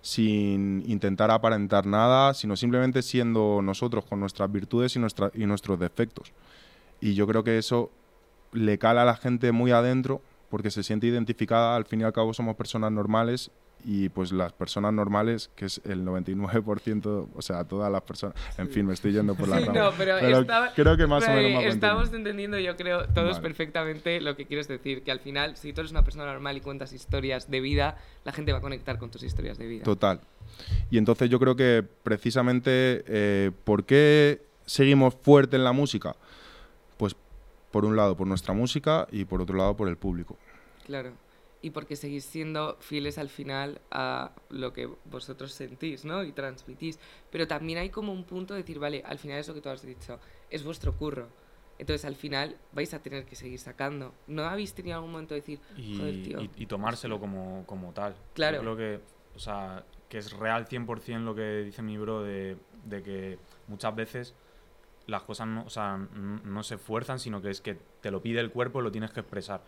[0.02, 5.80] sin intentar aparentar nada, sino simplemente siendo nosotros con nuestras virtudes y, nuestra- y nuestros
[5.80, 6.32] defectos.
[7.02, 7.92] Y yo creo que eso
[8.54, 12.14] le cala a la gente muy adentro porque se siente identificada, al fin y al
[12.14, 13.52] cabo somos personas normales
[13.84, 18.70] y pues las personas normales, que es el 99%, o sea, todas las personas, en
[18.70, 19.80] fin, me estoy yendo por la Sí, rama.
[19.80, 23.42] no, pero, estaba- creo que más o menos Estamos entendiendo, yo creo, todos Vale.
[23.42, 25.04] perfectamente lo que quieres decir.
[25.04, 28.32] Que al final, si tú eres una persona normal y cuentas historias de vida, la
[28.34, 29.84] gente va a conectar con tus historias de vida.
[29.84, 30.20] Total.
[30.92, 36.16] Y entonces yo creo que precisamente, eh, ¿por qué seguimos fuerte en la música?
[36.98, 37.16] Pues
[37.72, 40.38] por un lado por nuestra música y por otro lado por el público.
[40.86, 41.12] Claro.
[41.62, 46.24] Y porque seguís siendo fieles al final a lo que vosotros sentís, ¿no?
[46.24, 47.00] Y transmitís.
[47.32, 49.70] Pero también hay como un punto de decir, vale, al final es lo que tú
[49.70, 50.20] has dicho,
[50.50, 51.28] es vuestro curro.
[51.78, 54.14] Entonces al final vais a tener que seguir sacando.
[54.28, 56.42] ¿No habéis tenido algún momento de decir, y, joder, tío?
[56.42, 58.16] y- y tomárselo como, como tal.
[58.34, 58.58] Claro.
[58.58, 59.02] Yo creo que,
[59.36, 63.94] o sea, que es real 100% lo que dice mi bro de, de que muchas
[63.96, 64.34] veces
[65.08, 68.40] las cosas no, o sea, no se esfuerzan, sino que es que te lo pide
[68.40, 69.62] el cuerpo y lo tienes que expresar.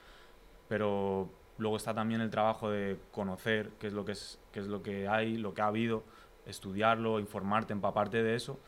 [0.68, 1.30] Pero
[1.62, 4.82] luego está también el trabajo de conocer qué es lo que, es, qué es lo
[4.82, 6.04] que hay, lo que ha habido,
[6.48, 8.60] estudiarlo, informarte, empaparte de eso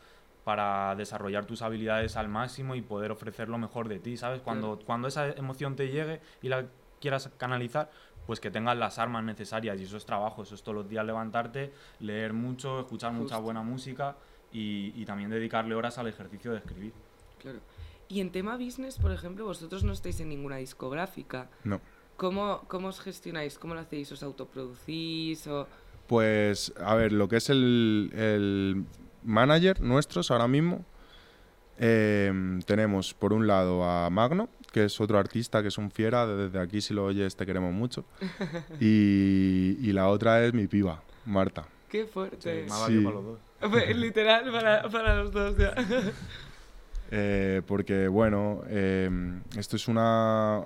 [0.44, 4.42] para desarrollar tus habilidades al máximo y poder ofrecer lo mejor de ti, ¿sabes?
[4.42, 6.66] Cuando, cuando esa emoción te llegue y la
[7.00, 7.90] quieras canalizar,
[8.26, 11.04] pues que tengas las armas necesarias y eso es trabajo, eso es todos los días
[11.04, 14.16] levantarte, leer mucho, escuchar mucha buena música
[14.52, 16.92] y, y también dedicarle horas al ejercicio de escribir.
[17.40, 17.58] Claro.
[18.08, 21.50] Y en tema business, por ejemplo, vosotros no estáis en ninguna discográfica.
[21.64, 21.80] No.
[22.16, 23.58] ¿Cómo, cómo os gestionáis?
[23.58, 24.10] ¿Cómo lo hacéis?
[24.12, 25.46] ¿Os autoproducís?
[25.46, 25.66] O...
[26.06, 28.84] Pues, a ver, lo que es el, el
[29.24, 30.84] manager nuestros ahora mismo,
[31.78, 32.32] eh,
[32.66, 36.60] tenemos por un lado a Magno, que es otro artista que es un fiera, desde
[36.60, 38.04] aquí si lo oyes te queremos mucho,
[38.80, 41.66] y, y la otra es mi piba, Marta.
[41.88, 42.66] ¡Qué fuerte!
[42.68, 42.80] Sí.
[42.80, 43.38] valido para los dos.
[43.70, 45.74] Fue Literal, para, para los dos ya.
[47.10, 49.08] Eh, porque, bueno, eh,
[49.56, 50.64] esto es una,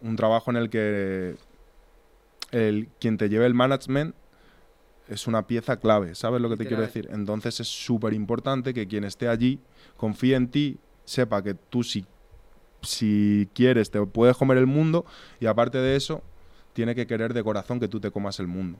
[0.00, 1.36] un trabajo en el que
[2.52, 4.14] el, quien te lleve el management
[5.08, 7.08] es una pieza clave, ¿sabes lo que te quiero decir?
[7.12, 9.60] Entonces es súper importante que quien esté allí
[9.96, 12.06] confíe en ti, sepa que tú si,
[12.80, 15.04] si quieres te puedes comer el mundo
[15.40, 16.22] y aparte de eso
[16.72, 18.78] tiene que querer de corazón que tú te comas el mundo.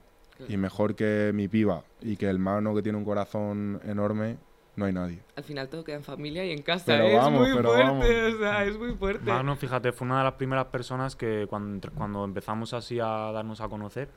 [0.49, 4.37] Y mejor que mi piba y que el mano que tiene un corazón enorme,
[4.77, 5.21] no hay nadie.
[5.37, 6.85] Al final todo queda en familia y en casa.
[6.87, 7.15] Pero ¿eh?
[7.17, 8.35] vamos, es muy pero fuerte, vamos.
[8.35, 9.25] o sea, es muy fuerte.
[9.31, 13.61] Magno, fíjate, fue una de las primeras personas que cuando, cuando empezamos así a darnos
[13.61, 14.09] a conocer,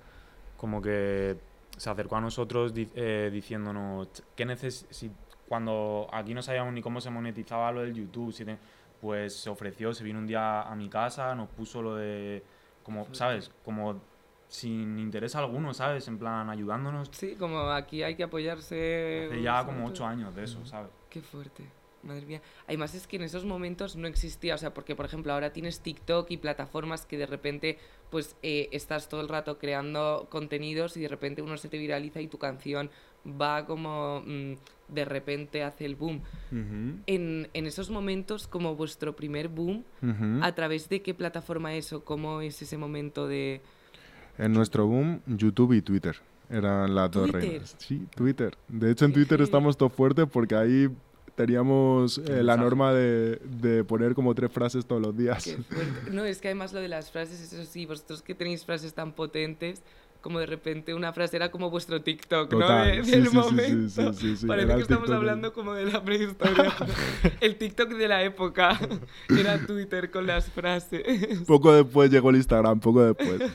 [0.57, 1.37] como que
[1.77, 5.11] se acercó a nosotros di- eh, diciéndonos "Ch, qué neces si
[5.47, 8.57] cuando aquí no sabíamos ni cómo se monetizaba lo del YouTube, si te-
[8.99, 12.43] pues se ofreció, se vino un día a mi casa, nos puso lo de,
[12.83, 13.51] como, ¿sabes?
[13.63, 14.01] Como
[14.47, 16.07] sin interés alguno, ¿sabes?
[16.07, 17.09] En plan, ayudándonos.
[17.11, 19.27] Sí, como aquí hay que apoyarse.
[19.29, 20.91] Hace ya como ocho años de eso, ¿sabes?
[21.09, 21.63] Qué fuerte.
[22.03, 22.41] Madre mía.
[22.67, 25.81] Además es que en esos momentos no existía, o sea, porque por ejemplo ahora tienes
[25.81, 27.79] TikTok y plataformas que de repente
[28.09, 32.21] pues eh, estás todo el rato creando contenidos y de repente uno se te viraliza
[32.21, 32.89] y tu canción
[33.25, 34.53] va como mm,
[34.87, 36.21] de repente hace el boom.
[36.51, 39.83] En, en esos momentos como vuestro primer boom.
[40.41, 43.61] ¿a través de qué plataforma es o cómo es ese momento de...
[44.37, 46.15] En nuestro boom, YouTube y Twitter
[46.49, 47.41] eran las dos ¿Twitter?
[47.49, 47.75] reinas.
[47.79, 48.57] Sí, Twitter.
[48.67, 50.89] De hecho, en Twitter estamos todo fuertes porque ahí
[51.35, 55.43] teníamos eh, la norma de, de poner como tres frases todos los días.
[55.43, 56.11] Qué fuerte.
[56.11, 59.11] No, es que además lo de las frases, eso sí, vosotros que tenéis frases tan
[59.11, 59.83] potentes,
[60.21, 62.59] como de repente una frase era como vuestro TikTok, ¿no?
[62.59, 64.47] Total, De- sí, del sí, sí, momento.
[64.47, 66.73] Parece era que estamos TikTok de- hablando como de la prehistoria.
[67.41, 68.79] el TikTok de la época
[69.29, 71.41] era Twitter con las frases.
[71.45, 73.41] Poco después llegó el Instagram, poco después.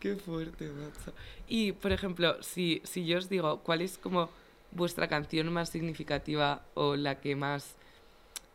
[0.00, 1.12] Qué fuerte, macho.
[1.46, 4.30] Y, por ejemplo, si, si yo os digo, ¿cuál es como
[4.72, 7.76] vuestra canción más significativa o la que más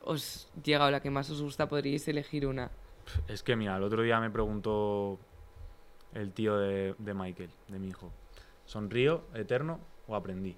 [0.03, 1.69] os llega o la que más os gusta?
[1.69, 2.71] Podríais elegir una.
[3.27, 5.19] Es que mira, el otro día me preguntó
[6.15, 8.11] el tío de, de Michael, de mi hijo,
[8.65, 10.55] ¿sonrío, eterno o aprendí?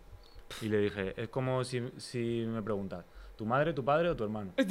[0.62, 3.04] Y le dije, es como si, si me preguntas,
[3.36, 4.54] ¿tu madre, tu padre o tu hermano?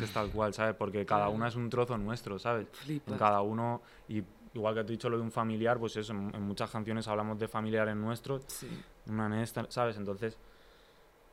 [0.00, 0.74] Es tal cual, ¿sabes?
[0.76, 2.66] Porque cada una es un trozo nuestro, ¿sabes?
[2.72, 3.12] Flipa.
[3.12, 4.22] En cada uno, y
[4.54, 7.06] igual que te he dicho lo de un familiar, pues eso, en, en muchas canciones
[7.08, 8.68] hablamos de familiares nuestros, Sí.
[9.06, 9.96] una en esta, ¿sabes?
[9.96, 10.36] Entonces,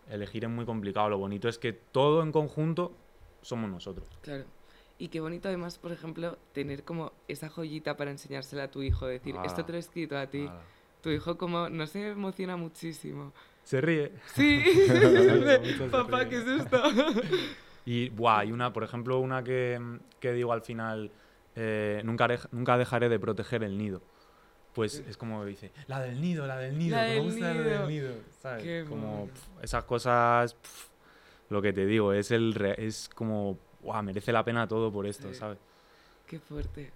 [0.10, 1.10] elegir es muy complicado.
[1.10, 2.94] Lo bonito es que todo en conjunto
[3.42, 4.06] somos nosotros.
[4.22, 4.46] Claro.
[5.00, 9.06] Y qué bonito además, por ejemplo, tener como esa joyita para enseñársela a tu hijo,
[9.06, 9.66] decir, esto Ah.
[9.66, 10.50] te lo he escrito a ti.
[11.04, 13.32] Tu hijo como no se emociona muchísimo.
[13.64, 14.12] Se ríe.
[14.34, 14.64] Sí,
[15.92, 16.28] papá.
[16.28, 16.82] ¿qué es esto?
[17.88, 19.80] Y, buah, hay una, por ejemplo, una que,
[20.20, 21.10] que digo al final,
[21.56, 24.02] eh, nunca, nunca dejaré de proteger el nido.
[24.74, 27.54] Pues es como dice, la del nido, la del nido, La me del gusta la
[27.54, 27.64] nido.
[27.80, 28.62] del nido, ¿sabes?
[28.64, 30.88] Qué como pf, esas cosas, pf,
[31.50, 35.08] lo que te digo, es el re- es como, buah, merece la pena todo por
[35.08, 35.36] esto, Sí.
[35.40, 35.58] ¿sabes?
[36.28, 36.92] Qué fuerte.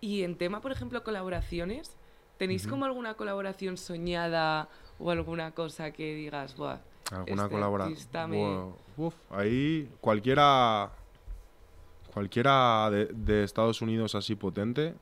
[0.00, 1.94] Y en tema, por ejemplo, colaboraciones,
[2.38, 6.78] ¿tenéis como alguna colaboración soñada o alguna cosa que digas, buah,
[7.10, 8.30] Alguna Este colaboración.
[8.30, 8.72] me-
[9.30, 10.90] ahí cualquiera.
[12.12, 14.94] Cualquiera de, de Estados Unidos así potente.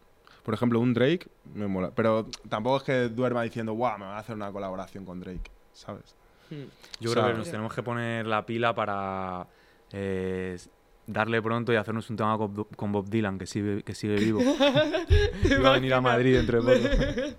[0.42, 1.90] Por ejemplo, un Drake me mola.
[1.94, 5.50] Pero tampoco es que duerma diciendo, guau, me voy a hacer una colaboración con Drake,
[5.72, 6.14] ¿sabes?
[6.50, 6.54] hmm,
[7.00, 9.46] Yo O creo que nos tenemos que poner la pila para
[9.92, 10.58] eh,
[11.06, 14.16] darle pronto y hacernos un tema con, Bob- con Bob Dylan, que sigue, que sigue
[14.16, 14.40] vivo.
[15.44, 17.38] Y va a venir a Madrid dentro de poco.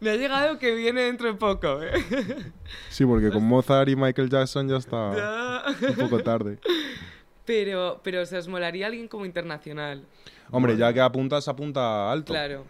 [0.00, 1.92] Me ha llegado que viene dentro de poco, ¿eh?
[2.90, 5.88] Sí, porque con Mozart y Michael Jackson ya está Ya.
[5.88, 6.58] un poco tarde.
[7.44, 10.04] Pero, pero o sea, os molaría alguien como internacional.
[10.50, 12.32] Hombre, ya que apuntas, apunta alto.
[12.32, 12.64] Claro,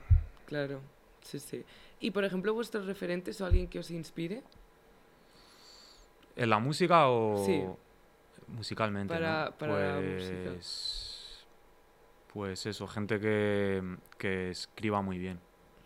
[0.46, 0.80] claro.
[1.22, 1.64] Sí, sí.
[2.00, 4.42] Y por ejemplo, vuestros referentes o alguien que os inspire
[6.36, 7.62] ¿En la música o Sí.
[8.48, 9.14] musicalmente?
[9.14, 9.56] Para- ¿no?
[9.56, 10.50] para la música.
[10.50, 11.44] pues,
[12.32, 13.82] pues eso, gente que,
[14.18, 15.38] que escriba muy bien,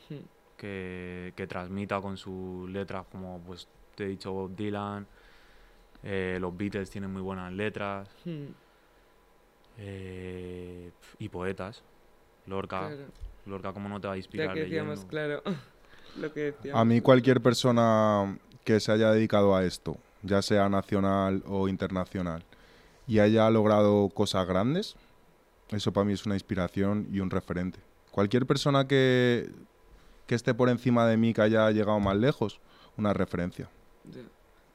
[0.09, 0.15] Hmm,
[0.59, 5.07] que, que transmita con sus letras, como pues te he dicho Bob Dylan,
[6.03, 8.47] eh, los Beatles tienen muy buenas letras, hmm,
[9.79, 11.83] eh, y poetas.
[12.47, 13.05] Lorca, claro.
[13.47, 15.43] Lorca, ¿cómo no te va a Ya inspirar que decíamos, leyendo?
[15.43, 15.43] claro.
[16.17, 16.81] Lo que decíamos.
[16.81, 22.45] A mí cualquier persona que se haya dedicado a esto, ya sea nacional o internacional,
[23.07, 24.97] y haya logrado cosas grandes,
[25.71, 27.79] eso para mí es una inspiración y un referente.
[28.11, 29.51] Cualquier persona que,
[30.29, 32.61] que esté por encima de mí, que haya llegado más lejos,
[32.99, 33.71] una referencia.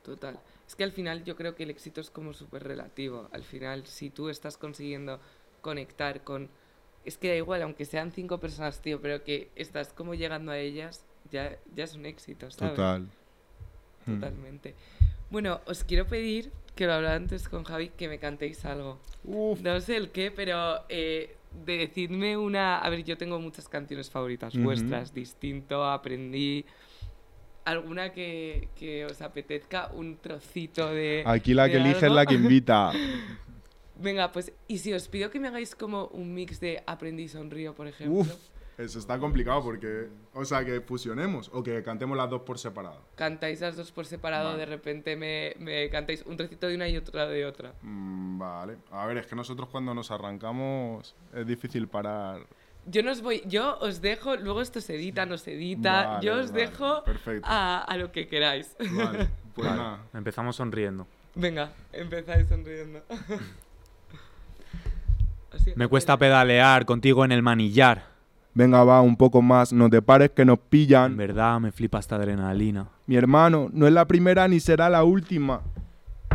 [0.03, 0.39] Total.
[0.67, 3.29] Es que al final yo creo que el éxito es como súper relativo.
[3.31, 5.19] Al final, si tú estás consiguiendo
[5.61, 6.49] conectar con...
[7.05, 10.57] Es que da igual, aunque sean cinco personas, tío, pero que estás como llegando a
[10.57, 12.75] ellas, ya, ya es un éxito, ¿sabes?
[12.75, 13.07] Total.
[14.07, 14.13] Mm.
[14.15, 14.75] Totalmente.
[15.29, 18.99] Bueno, os quiero pedir, que lo hablaba antes con Javi, que me cantéis algo.
[19.23, 21.35] No sé el qué, pero eh,
[21.65, 22.79] decidme una...
[22.79, 26.65] A ver, yo tengo muchas canciones favoritas vuestras, distinto, aprendí...
[27.65, 31.23] Alguna que, que os apetezca, un trocito de...
[31.25, 32.15] Aquí la de que elige es algo.
[32.15, 32.91] la que invita.
[33.95, 37.73] Venga, pues, y si os pido que me hagáis como un mix de Aprendí Sonrío,
[37.73, 38.19] por ejemplo.
[38.19, 38.35] Uf,
[38.77, 43.01] eso está complicado porque, o sea, que fusionemos o que cantemos las dos por separado.
[43.15, 44.59] Cantáis las dos por separado, Vale.
[44.59, 47.73] de repente me, me cantáis un trocito de una y otro de otra.
[47.81, 48.77] Mm, vale.
[48.91, 52.41] A ver, es que nosotros cuando nos arrancamos es difícil parar.
[52.85, 56.25] Yo no os voy, yo os dejo, luego esto se edita, no se edita, Vale,
[56.25, 57.47] yo os vale, dejo perfecto.
[57.49, 58.75] a, a lo que queráis.
[58.91, 59.99] Vale, pues Vale, nada.
[60.13, 61.07] Empezamos sonriendo.
[61.35, 63.01] Venga, empezáis sonriendo.
[65.51, 68.12] Así, Me cuesta pedalear contigo en el manillar.
[68.55, 71.17] Venga, va, un poco más, no te pares que nos En pillan.
[71.17, 72.87] verdad me flipa esta adrenalina.
[73.07, 75.61] Mi hermano, no es la primera ni será la última.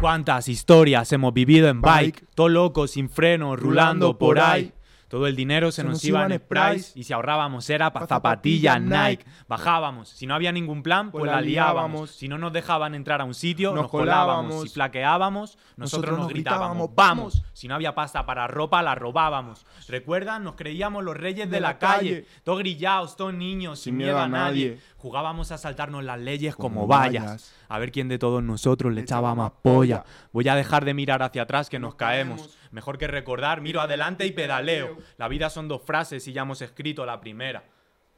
[0.00, 2.20] ¿Cuántas historias hemos vivido en bike?
[2.20, 2.24] Bike.
[2.35, 4.72] Todo loco, sin freno, rulando por ahí.
[5.09, 7.92] Todo el dinero se, Se nos, nos iba en en Price y si ahorrábamos era
[7.92, 9.25] para Pa' zapatillas zapatillas Nike.
[9.49, 10.11] Bajábamos.
[10.11, 12.11] Si no había ningún plan, pues, Pues la liábamos.
[12.11, 14.37] Si no nos dejaban entrar a un sitio, nos, Nos colábamos.
[14.44, 14.62] colábamos.
[14.64, 17.35] Si flaqueábamos, nosotros, Nosotros nos gritábamos, ¡vamos!
[17.35, 17.44] "Vamos".
[17.55, 19.64] Si no había pasta para ropa, la robábamos.
[19.88, 20.44] ¿Recuerdan?
[20.44, 22.27] Nos creíamos los reyes de, la, calle.
[22.44, 24.79] Todos grillados, todos niños, sin, miedo a nadie.
[24.99, 27.25] Jugábamos a saltarnos las leyes como, Como vallas.
[27.25, 27.55] vallas.
[27.68, 30.05] A ver quién de todos nosotros le echaba más polla.
[30.33, 32.57] Voy a dejar de mirar hacia atrás que nos caemos.
[32.70, 34.96] Mejor que recordar, miro adelante y pedaleo.
[35.16, 37.64] La vida son dos frases y ya hemos escrito la primera.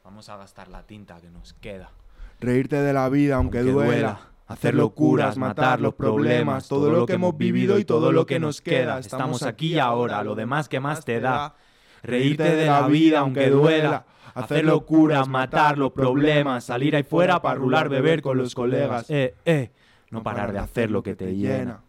[0.03, 1.91] Vamos a gastar la tinta que nos queda.
[2.39, 3.89] Reírte de la vida aunque, Aunque duela.
[3.89, 4.19] duela.
[4.47, 8.59] Hacer locuras, matar los problemas, todo lo que hemos vivido y todo lo que nos
[8.59, 8.99] queda.
[8.99, 11.55] Estamos aquí ahora, lo demás que más te da.
[12.03, 14.05] Reírte de la vida aunque duela.
[14.33, 19.09] Hacer locuras, matar los problemas, salir ahí fuera para rular, beber con los colegas.
[19.09, 19.71] Eh, eh,
[20.09, 21.81] no parar de hacer lo que te llena.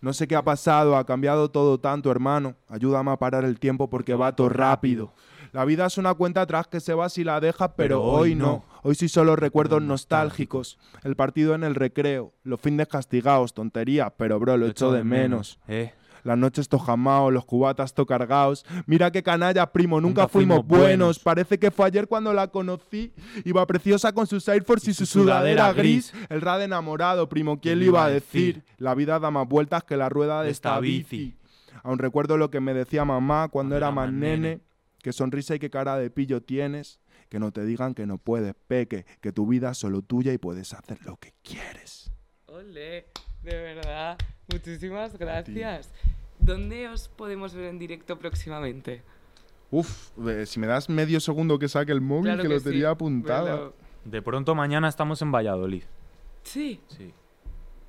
[0.00, 2.54] No sé qué ha pasado, ha cambiado todo tanto, hermano.
[2.68, 5.12] Ayúdame a parar el tiempo porque va todo rápido.
[5.52, 8.34] La vida es una cuenta atrás que se va si la dejas, pero, Pero hoy
[8.34, 8.64] no.
[8.82, 10.78] Hoy sí solo recuerdos nostálgicos.
[11.02, 15.58] El partido en el recreo, los fines castigados, tonterías, pero bro, lo echo de menos.
[15.66, 15.92] Eh,
[16.24, 18.64] Las noches to jamao, los cubatas to cargaos.
[18.86, 20.86] Mira qué canalla, primo, nunca, Nunca fuimos, fuimos buenos.
[20.88, 21.18] buenos.
[21.18, 23.12] Parece que fue ayer cuando la conocí.
[23.44, 26.12] Iba preciosa con sus Air Force y, su sudadera gris.
[26.28, 28.64] El rad enamorado, primo, ¿quién le iba a decir?
[28.78, 31.16] La vida da más vueltas que la rueda de De esta esta bici.
[31.16, 31.36] bici.
[31.82, 34.36] Aún recuerdo lo que me decía mamá cuando era era más más nene.
[34.38, 34.60] nene.
[35.02, 37.00] Que sonrisa y qué cara de pillo tienes.
[37.30, 39.06] Que no te digan que no puedes, peque.
[39.20, 42.10] Que tu vida es solo tuya y puedes hacer lo que quieres.
[42.46, 43.06] Ole,
[43.42, 44.18] de verdad.
[44.52, 45.90] Muchísimas gracias.
[46.38, 49.02] ¿Dónde os podemos ver en directo próximamente?
[49.70, 52.64] Uf, eh, si me das medio segundo que saque el móvil, Claro que, lo sí.
[52.64, 53.74] tenía apuntado.
[54.04, 55.82] De pronto mañana estamos en Valladolid.
[56.42, 57.12] Sí, Sí.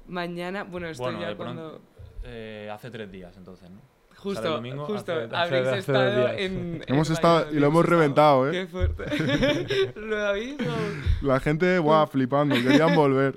[0.08, 1.70] mañana, bueno, esto Bueno, ya de cuando...
[1.70, 1.88] pronto.
[2.26, 3.80] eh, hace tres días entonces, ¿no?
[4.18, 7.68] Justo, Sale el domingo, justo, hace- habréis hace estado en, Hemos en estado- y lo
[7.68, 8.52] hemos reventado, ¿eh?
[8.52, 9.06] Qué fuerte.
[9.96, 10.58] ¿Lo habéis?
[11.24, 13.34] La gente, guau, flipando, querían volver.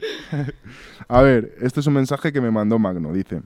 [1.09, 3.43] A ver, este es un mensaje que me mandó Magno, dice.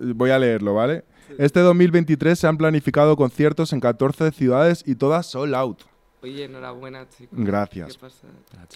[0.00, 1.04] Voy a leerlo, ¿vale?
[1.38, 5.82] Este 2023 se han planificado conciertos en 14 ciudades y todas sold out.
[6.22, 7.38] Oye, enhorabuena, chicos.
[7.38, 7.94] Gracias.
[7.94, 8.26] ¿Qué pasa?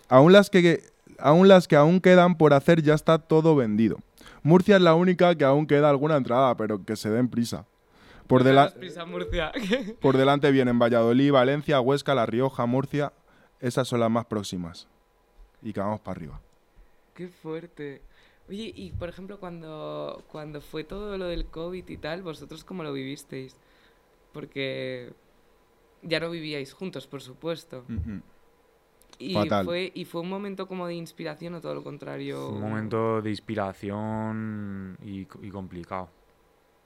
[0.08, 0.82] Aún las que
[1.18, 3.98] aún las que aún quedan por hacer ya está todo vendido.
[4.42, 7.64] Murcia es la única que aún queda alguna entrada, pero que se den prisa.
[8.26, 9.52] Por, dela- Daos prisa, Murcia.
[10.00, 13.12] por delante vienen Valladolid, Valencia, Huesca, La Rioja, Murcia.
[13.60, 14.88] Esas son las más próximas.
[15.62, 16.40] Y que vamos para arriba.
[17.14, 18.02] Qué fuerte.
[18.48, 22.82] Oye, y por ejemplo, cuando, cuando fue todo lo del COVID y tal, ¿vosotros cómo
[22.82, 23.56] lo vivisteis?
[24.32, 25.12] Porque
[26.02, 27.84] ya no vivíais juntos, por supuesto.
[29.18, 29.64] Y Fatal.
[29.64, 32.36] fue, y fue un momento como de inspiración o todo lo contrario.
[32.36, 36.08] Fue un momento de inspiración y, y complicado.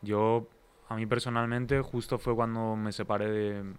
[0.03, 0.47] Yo,
[0.89, 3.75] a mí personalmente, justo fue cuando me separé de,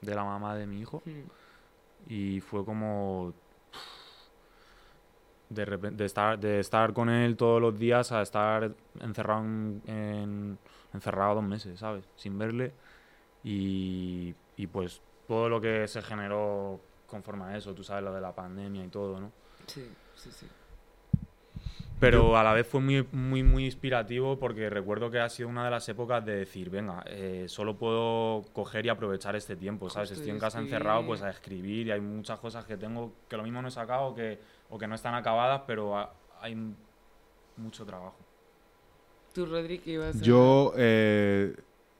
[0.00, 3.34] de la mamá de mi hijo Mm, y fue como
[5.50, 10.58] de, de estar de estar con él todos los días a estar encerrado en, en-
[10.94, 12.04] encerrado dos meses, ¿sabes?
[12.16, 12.72] Sin verle
[13.44, 18.20] y, y pues todo lo que se generó conforme a eso, tú sabes lo de
[18.20, 19.32] la pandemia y todo, ¿no?
[19.66, 20.46] Sí, sí, sí.
[21.98, 25.66] Pero a la vez fue muy, muy, muy inspirativo porque recuerdo que ha sido una
[25.66, 30.10] de las épocas de decir, venga, eh, solo puedo coger y aprovechar este tiempo, ¿sabes?
[30.10, 30.74] Estoy en casa escribir.
[30.74, 33.70] encerrado, pues a escribir y hay muchas cosas que tengo que lo mismo no he
[33.70, 34.38] sacado que,
[34.70, 36.56] o que no están acabadas, pero ha- hay
[37.56, 38.16] mucho trabajo.
[39.34, 41.54] ¿Tú, Rodri, qué ibas a Yo eh,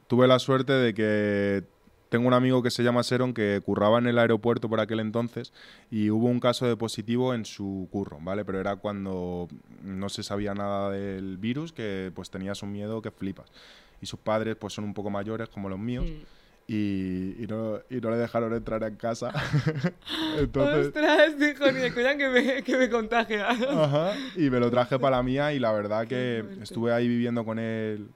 [0.09, 1.64] tuve la suerte de que
[2.09, 5.52] tengo un amigo que se llama Seron que curraba en el aeropuerto por aquel entonces
[5.92, 8.44] y hubo un caso de positivo en su curro, ¿vale?
[8.44, 9.46] Pero era cuando
[9.85, 13.52] no se sabía nada del virus, que pues tenías un miedo que flipas.
[14.00, 16.39] Y sus padres pues son un poco mayores como los míos Mm.
[16.72, 19.33] Y, y no, y no le dejaron entrar en casa.
[20.38, 20.87] entonces...
[20.87, 21.37] ¡Ostras!
[21.37, 23.48] Dijo, ni coña que me, que me contagia.
[23.48, 27.44] Ajá, y me lo traje para la mía y la verdad que estuve ahí viviendo
[27.44, 28.09] con él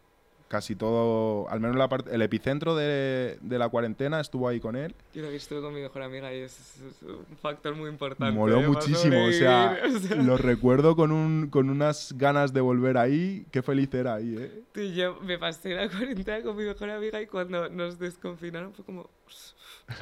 [0.55, 4.77] casi todo, al menos la parte, el epicentro de, de la cuarentena estuvo ahí con
[4.77, 4.95] él.
[5.13, 8.33] Yo también estuve con mi mejor amiga y es, es un factor muy importante.
[8.33, 10.23] Moló muchísimo, o sea, sobrevivir, o sea.
[10.23, 13.45] lo recuerdo con, un, con unas ganas de volver ahí.
[13.51, 14.63] Qué feliz era ahí, ¿eh?
[14.73, 18.73] Tú y yo me pasé la cuarentena con mi mejor amiga y cuando nos desconfinaron
[18.75, 19.11] fue como...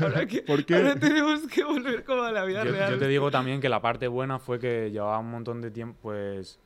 [0.00, 0.74] Ahora, que, ¿Por qué?
[0.76, 2.92] ahora tenemos que volver como a la vida Yo, real.
[2.92, 5.98] yo te digo también que la parte buena fue que llevaba un montón de tiempo,
[6.02, 6.58] pues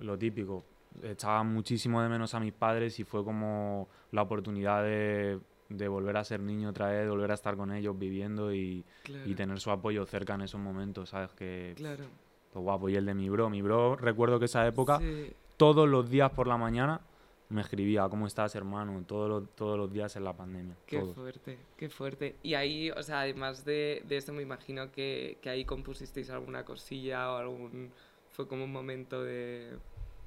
[0.00, 0.66] lo típico,
[1.02, 6.16] echaba muchísimo de menos a mis padres y fue como la oportunidad de, de volver
[6.16, 9.58] a ser niño otra vez, volver a estar con ellos viviendo y, Claro, y tener
[9.60, 11.30] su apoyo cerca en esos momentos, ¿sabes?
[11.32, 12.04] Que claro.
[12.52, 12.88] pues guapo.
[12.88, 15.32] Y el de mi bro, mi bro, recuerdo que esa época, Sí.
[15.56, 17.00] todos los días por la mañana,
[17.48, 19.02] me escribía, ¿cómo estás, hermano?
[19.06, 20.74] Todos los, todos los días en la pandemia.
[20.86, 21.14] Qué todos.
[21.14, 22.36] fuerte, qué fuerte.
[22.42, 26.64] Y ahí, o sea, además de, de eso, me imagino que, que ahí compusisteis alguna
[26.64, 27.90] cosilla o algún...
[28.30, 29.76] Fue como un momento de...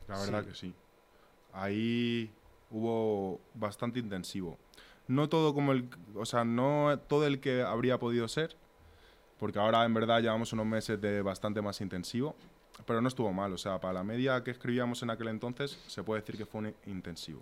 [0.08, 0.50] La verdad Sí.
[0.50, 0.74] que sí.
[1.54, 2.32] Ahí
[2.72, 4.58] hubo bastante intensivo.
[5.08, 8.56] No todo como el, o sea, no todo el que habría podido ser,
[9.40, 12.36] porque ahora en verdad llevamos unos meses de bastante más intensivo,
[12.86, 16.04] pero no estuvo mal, o sea, para la media que escribíamos en aquel entonces se
[16.04, 17.42] puede decir que fue un intensivo.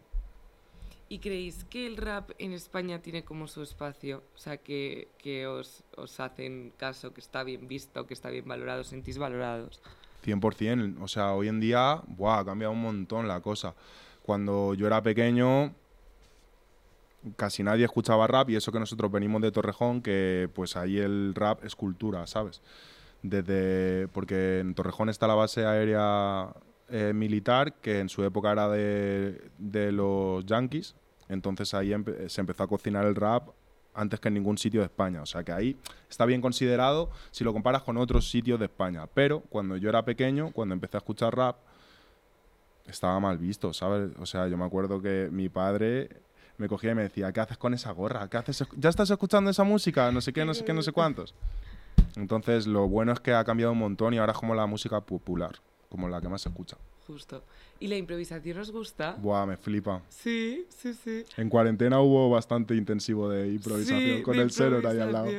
[1.10, 4.24] ¿Y creéis que el rap en España tiene como su espacio?
[4.36, 8.48] O sea, que, que os, os hacen caso, que está bien visto, que está bien
[8.48, 9.80] valorado, sentís valorados.
[10.24, 11.02] 100%.
[11.02, 13.76] O sea, hoy en día, buah, ha cambiado un montón la cosa.
[14.24, 15.74] Cuando yo era pequeño,
[17.36, 21.34] casi nadie escuchaba rap y eso que nosotros venimos de Torrejón, que pues ahí el
[21.36, 22.62] rap es cultura, ¿sabes?
[23.22, 26.54] Desde, porque en Torrejón está la base aérea
[26.90, 30.96] eh, militar, que en su época era de, de los yankees,
[31.30, 33.50] entonces ahí empe- se empezó a cocinar el rap
[33.94, 35.22] antes que en ningún sitio de España.
[35.22, 35.78] O sea que ahí
[36.10, 39.08] está bien considerado si lo comparas con otros sitios de España.
[39.14, 41.58] Pero cuando yo era pequeño, cuando empecé a escuchar rap,
[42.86, 44.12] estaba mal visto, ¿sabes?
[44.20, 46.10] O sea, yo me acuerdo que mi padre
[46.58, 48.30] me cogía y me decía, ¿qué haces con esa gorra?
[48.30, 48.66] ¿Qué haces?
[48.78, 50.12] ¿Ya estás escuchando esa música?
[50.12, 51.34] No sé qué, no sé qué, no sé cuántos.
[52.16, 55.02] Entonces, lo bueno es que ha cambiado un montón y ahora es como la música
[55.02, 55.56] popular,
[55.90, 56.78] como la que más se escucha.
[57.08, 57.44] Justo.
[57.80, 59.18] ¿Y la improvisación os gusta?
[59.20, 60.02] Buah, me flipa.
[60.10, 61.26] Sí, sí, sí.
[61.38, 65.30] En cuarentena hubo bastante intensivo de improvisación Sí, con de el Seror ahí al lado.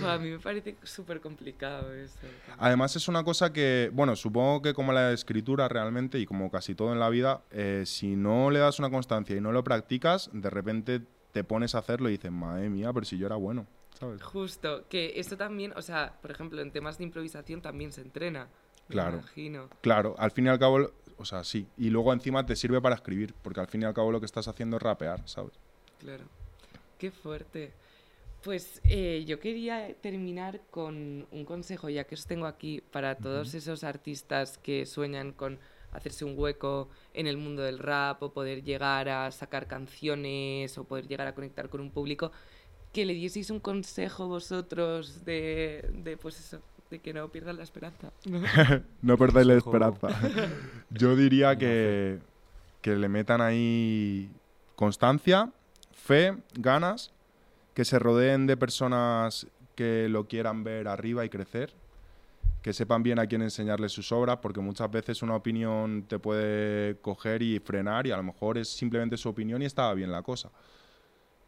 [0.00, 2.18] Buah, a mí me parece súper complicado eso.
[2.58, 6.74] Además es una cosa que, bueno, supongo que como la escritura realmente y como casi
[6.74, 10.30] todo en la vida, eh, si no le das una constancia y no lo practicas,
[10.32, 11.00] de repente
[11.32, 13.66] te pones a hacerlo y dices, madre mía, pero si yo era bueno,
[13.98, 14.22] ¿sabes?
[14.22, 18.48] Justo, que esto también, o sea, por ejemplo, en temas de improvisación también se entrena.
[18.88, 19.18] Me Claro.
[19.18, 19.68] imagino.
[19.80, 21.66] Claro, al fin y al cabo, o sea, sí.
[21.76, 24.26] Y luego encima te sirve para escribir, porque al fin y al cabo lo que
[24.26, 25.52] estás haciendo es rapear, ¿sabes?
[25.98, 26.24] Claro.
[26.98, 27.72] Qué fuerte.
[28.42, 33.54] Pues eh, yo quería terminar con un consejo, ya que os tengo aquí, para todos
[33.54, 35.58] esos artistas que sueñan con
[35.90, 40.84] hacerse un hueco en el mundo del rap o poder llegar a sacar canciones o
[40.84, 42.30] poder llegar a conectar con un público,
[42.92, 46.60] que le dieseis un consejo vosotros de, de pues eso,
[46.90, 48.12] de que no pierdan la esperanza.
[48.26, 48.40] ¿no?
[49.02, 50.08] No perdáis la esperanza.
[50.90, 52.18] Yo diría que,
[52.80, 54.30] que le metan ahí
[54.76, 55.52] constancia,
[55.92, 57.12] fe, ganas,
[57.74, 61.72] que se rodeen de personas que lo quieran ver arriba y crecer,
[62.62, 66.96] que sepan bien a quién enseñarles sus obras, porque muchas veces una opinión te puede
[66.96, 70.22] coger y frenar y a lo mejor es simplemente su opinión y estaba bien la
[70.22, 70.50] cosa.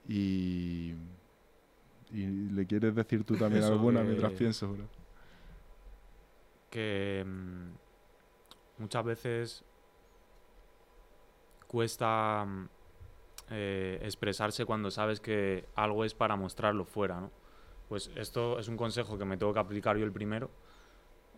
[0.09, 0.95] Y,
[2.13, 4.85] y le quieres decir tú también Eso alguna que- mientras pienso, bro.
[6.71, 7.71] Que mm,
[8.79, 9.65] muchas veces
[11.67, 12.69] cuesta mm,
[13.51, 17.31] eh, expresarse cuando sabes que algo es para mostrarlo fuera, ¿no?
[17.89, 20.51] Pues esto es un consejo que me tengo que aplicar yo el primero.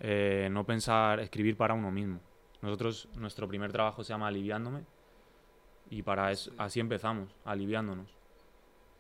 [0.01, 2.21] eh, no pensar, escribir para uno mismo.
[2.63, 4.85] Nosotros, nuestro primer trabajo se llama Aliviándome
[5.91, 8.22] y para eso, así empezamos, aliviándonos.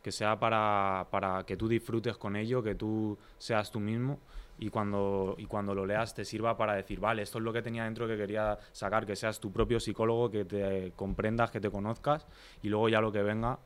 [0.03, 4.19] Que sea para, para que tú disfrutes con ello, que tú seas tú mismo
[4.59, 7.63] y cuando, y cuando lo leas te sirva para decir, vale, esto es lo que
[7.63, 11.71] tenía dentro que quería sacar, que seas tu propio psicólogo, que te comprendas, que te
[11.71, 12.27] conozcas
[12.63, 13.59] y luego ya lo que venga,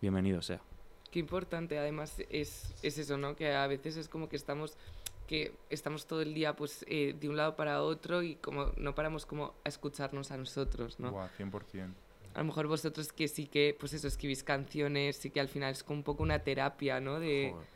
[0.00, 0.60] bienvenido sea.
[1.10, 3.36] Qué importante, además, es, es eso, ¿no?
[3.36, 4.76] Que a veces es como que estamos
[5.26, 8.94] que estamos todo el día pues eh, de un lado para otro y como no
[8.94, 11.10] paramos como a escucharnos a nosotros, ¿no?
[11.10, 11.92] Buah, 100%.
[12.36, 15.72] A lo mejor vosotros que sí que, pues eso, escribís canciones, sí que al final
[15.72, 17.18] es como un poco una terapia, ¿no?
[17.18, 17.66] De, Joder.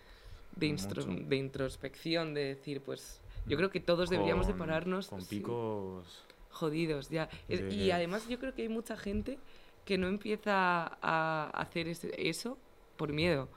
[0.56, 5.08] de, instro- de introspección, de decir, pues yo creo que todos deberíamos de Con- pararnos
[5.08, 6.26] Con sí, picos...
[6.50, 7.30] jodidos, ya.
[7.48, 9.38] De- y además yo creo que hay mucha gente
[9.86, 12.58] que no empieza a hacer eso
[12.98, 13.48] por miedo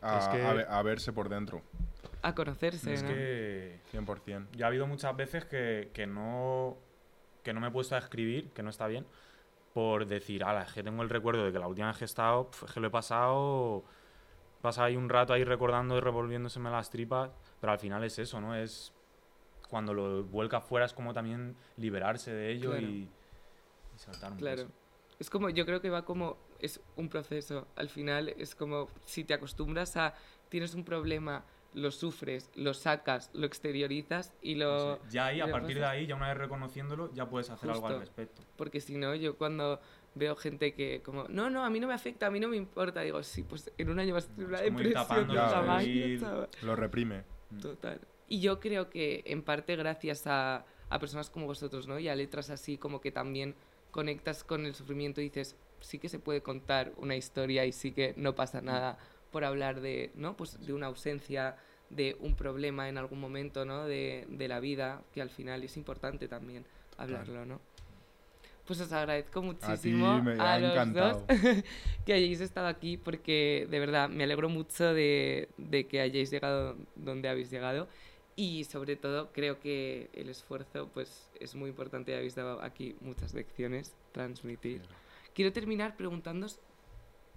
[0.00, 1.60] A, Es que- a a verse por dentro,
[2.22, 3.08] a conocerse, Es ¿no?
[3.10, 4.46] que 100%.
[4.56, 6.78] ya ha habido muchas veces que, que no
[7.42, 9.06] que no me he puesto a escribir, que no está bien,
[9.76, 12.06] por decir, ala, es que tengo el recuerdo de que la última vez que he
[12.06, 13.84] estado, es que lo he pasado,
[14.62, 18.40] pasa ahí un rato ahí recordando y revolviéndoseme las tripas, pero al final es eso,
[18.40, 18.54] ¿no?
[18.54, 18.94] Es
[19.68, 22.86] cuando lo vuelca afuera es como también liberarse de ello Claro.
[22.86, 23.10] y,
[23.94, 24.68] y saltar un Claro.
[25.18, 27.68] Es como, yo creo que va como, es un proceso.
[27.76, 30.14] Al final es como, si te acostumbras a,
[30.48, 31.44] tienes un problema,
[31.76, 34.96] lo sufres, lo sacas, lo exteriorizas y lo...
[34.96, 35.02] Sí.
[35.10, 38.00] Ya ahí, a partir de ahí, ya una vez reconociéndolo, ya puedes hacer algo al
[38.00, 38.42] respecto.
[38.56, 39.78] Porque si no, yo cuando
[40.14, 42.56] veo gente que como, no, no, a mí no me afecta, a mí no me
[42.56, 46.48] importa, digo, sí, pues en un año vas a tener una depresión tamaño.
[46.62, 47.24] Lo reprime.
[47.60, 48.00] Total.
[48.26, 51.98] Y yo creo que en parte gracias a, a personas como vosotros, ¿no?
[51.98, 53.54] Y a letras así como que también
[53.90, 57.92] conectas con el sufrimiento y dices, sí que se puede contar una historia y sí
[57.92, 58.98] que no pasa nada
[59.30, 60.36] por hablar de, ¿no?
[60.36, 61.56] Pues de una ausencia,
[61.90, 63.86] de un problema en algún momento, ¿no?
[63.86, 66.64] De, de la vida, que al final es importante también
[66.96, 67.60] hablarlo, ¿no?
[68.66, 71.24] Pues os agradezco muchísimo me a, los encantado.
[71.28, 71.38] dos
[72.04, 76.76] que hayáis estado aquí porque de verdad me alegro mucho de, de que hayáis llegado
[76.96, 77.86] donde habéis llegado
[78.34, 82.96] y sobre todo creo que el esfuerzo pues es muy importante y habéis dado aquí
[83.00, 84.82] muchas lecciones transmitir
[85.32, 86.58] quiero terminar preguntándoos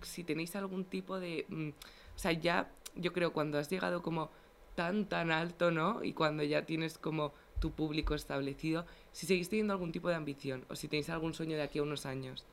[0.01, 1.45] si tenéis algún tipo de...
[1.49, 1.69] mm,
[2.15, 4.29] o sea, ya yo creo cuando has llegado como
[4.75, 6.03] tan, tan alto, ¿no?
[6.03, 10.65] Y cuando ya tienes como tu público establecido, si seguís teniendo algún tipo de ambición
[10.69, 12.45] o si tenéis algún sueño de aquí a unos años.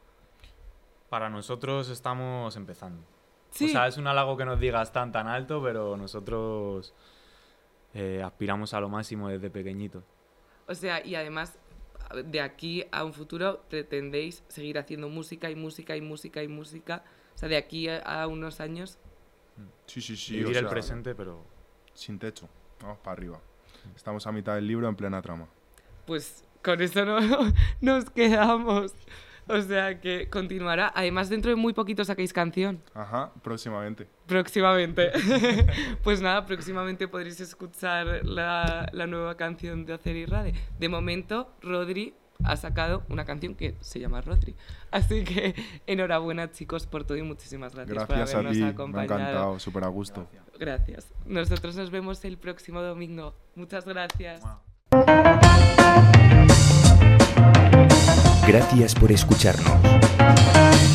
[1.08, 3.00] Para nosotros estamos empezando.
[3.50, 3.66] Sí.
[3.66, 6.92] O sea, es un halago que nos digas tan tan alto, pero nosotros
[7.94, 10.02] eh, aspiramos a lo máximo desde pequeñitos.
[10.66, 11.56] O sea, y además,
[12.24, 17.04] de aquí a un futuro pretendéis seguir haciendo música y música y música y música.
[17.36, 18.98] O sea, de aquí a unos años.
[19.86, 20.36] Sí, sí, sí.
[20.36, 21.44] Vivir o el presente, pero
[21.94, 22.48] Sin techo.
[22.80, 23.40] Vamos para arriba.
[23.94, 25.46] Estamos a mitad del libro en plena trama.
[26.06, 27.18] Pues con eso no,
[27.80, 28.92] nos quedamos.
[29.48, 30.92] O sea que continuará.
[30.94, 32.82] Además, dentro de muy poquito sacáis canción.
[32.94, 34.08] Ajá, próximamente.
[34.26, 35.12] Próximamente.
[36.02, 40.54] pues nada, próximamente podréis escuchar la, la nueva canción de Hacer y Rade.
[40.78, 44.54] De momento, Rodri ha sacado una canción que se llama Rodri.
[44.90, 45.54] Así que
[45.86, 48.60] enhorabuena, chicos, por todo y muchísimas gracias, Gracias por a habernos ti.
[48.60, 49.20] Me ha acompañado.
[49.20, 50.26] encantado, súper a gusto.
[50.58, 51.12] Gracias.
[51.26, 53.34] Nosotros nos vemos el próximo domingo.
[53.54, 54.40] Muchas gracias.
[58.46, 59.66] Gracias por escucharnos.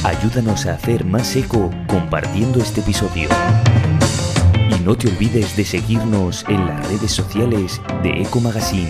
[0.05, 3.29] Ayúdanos a hacer más eco compartiendo este episodio.
[4.69, 8.89] Y no te olvides de seguirnos en las redes sociales de Eco Magazine.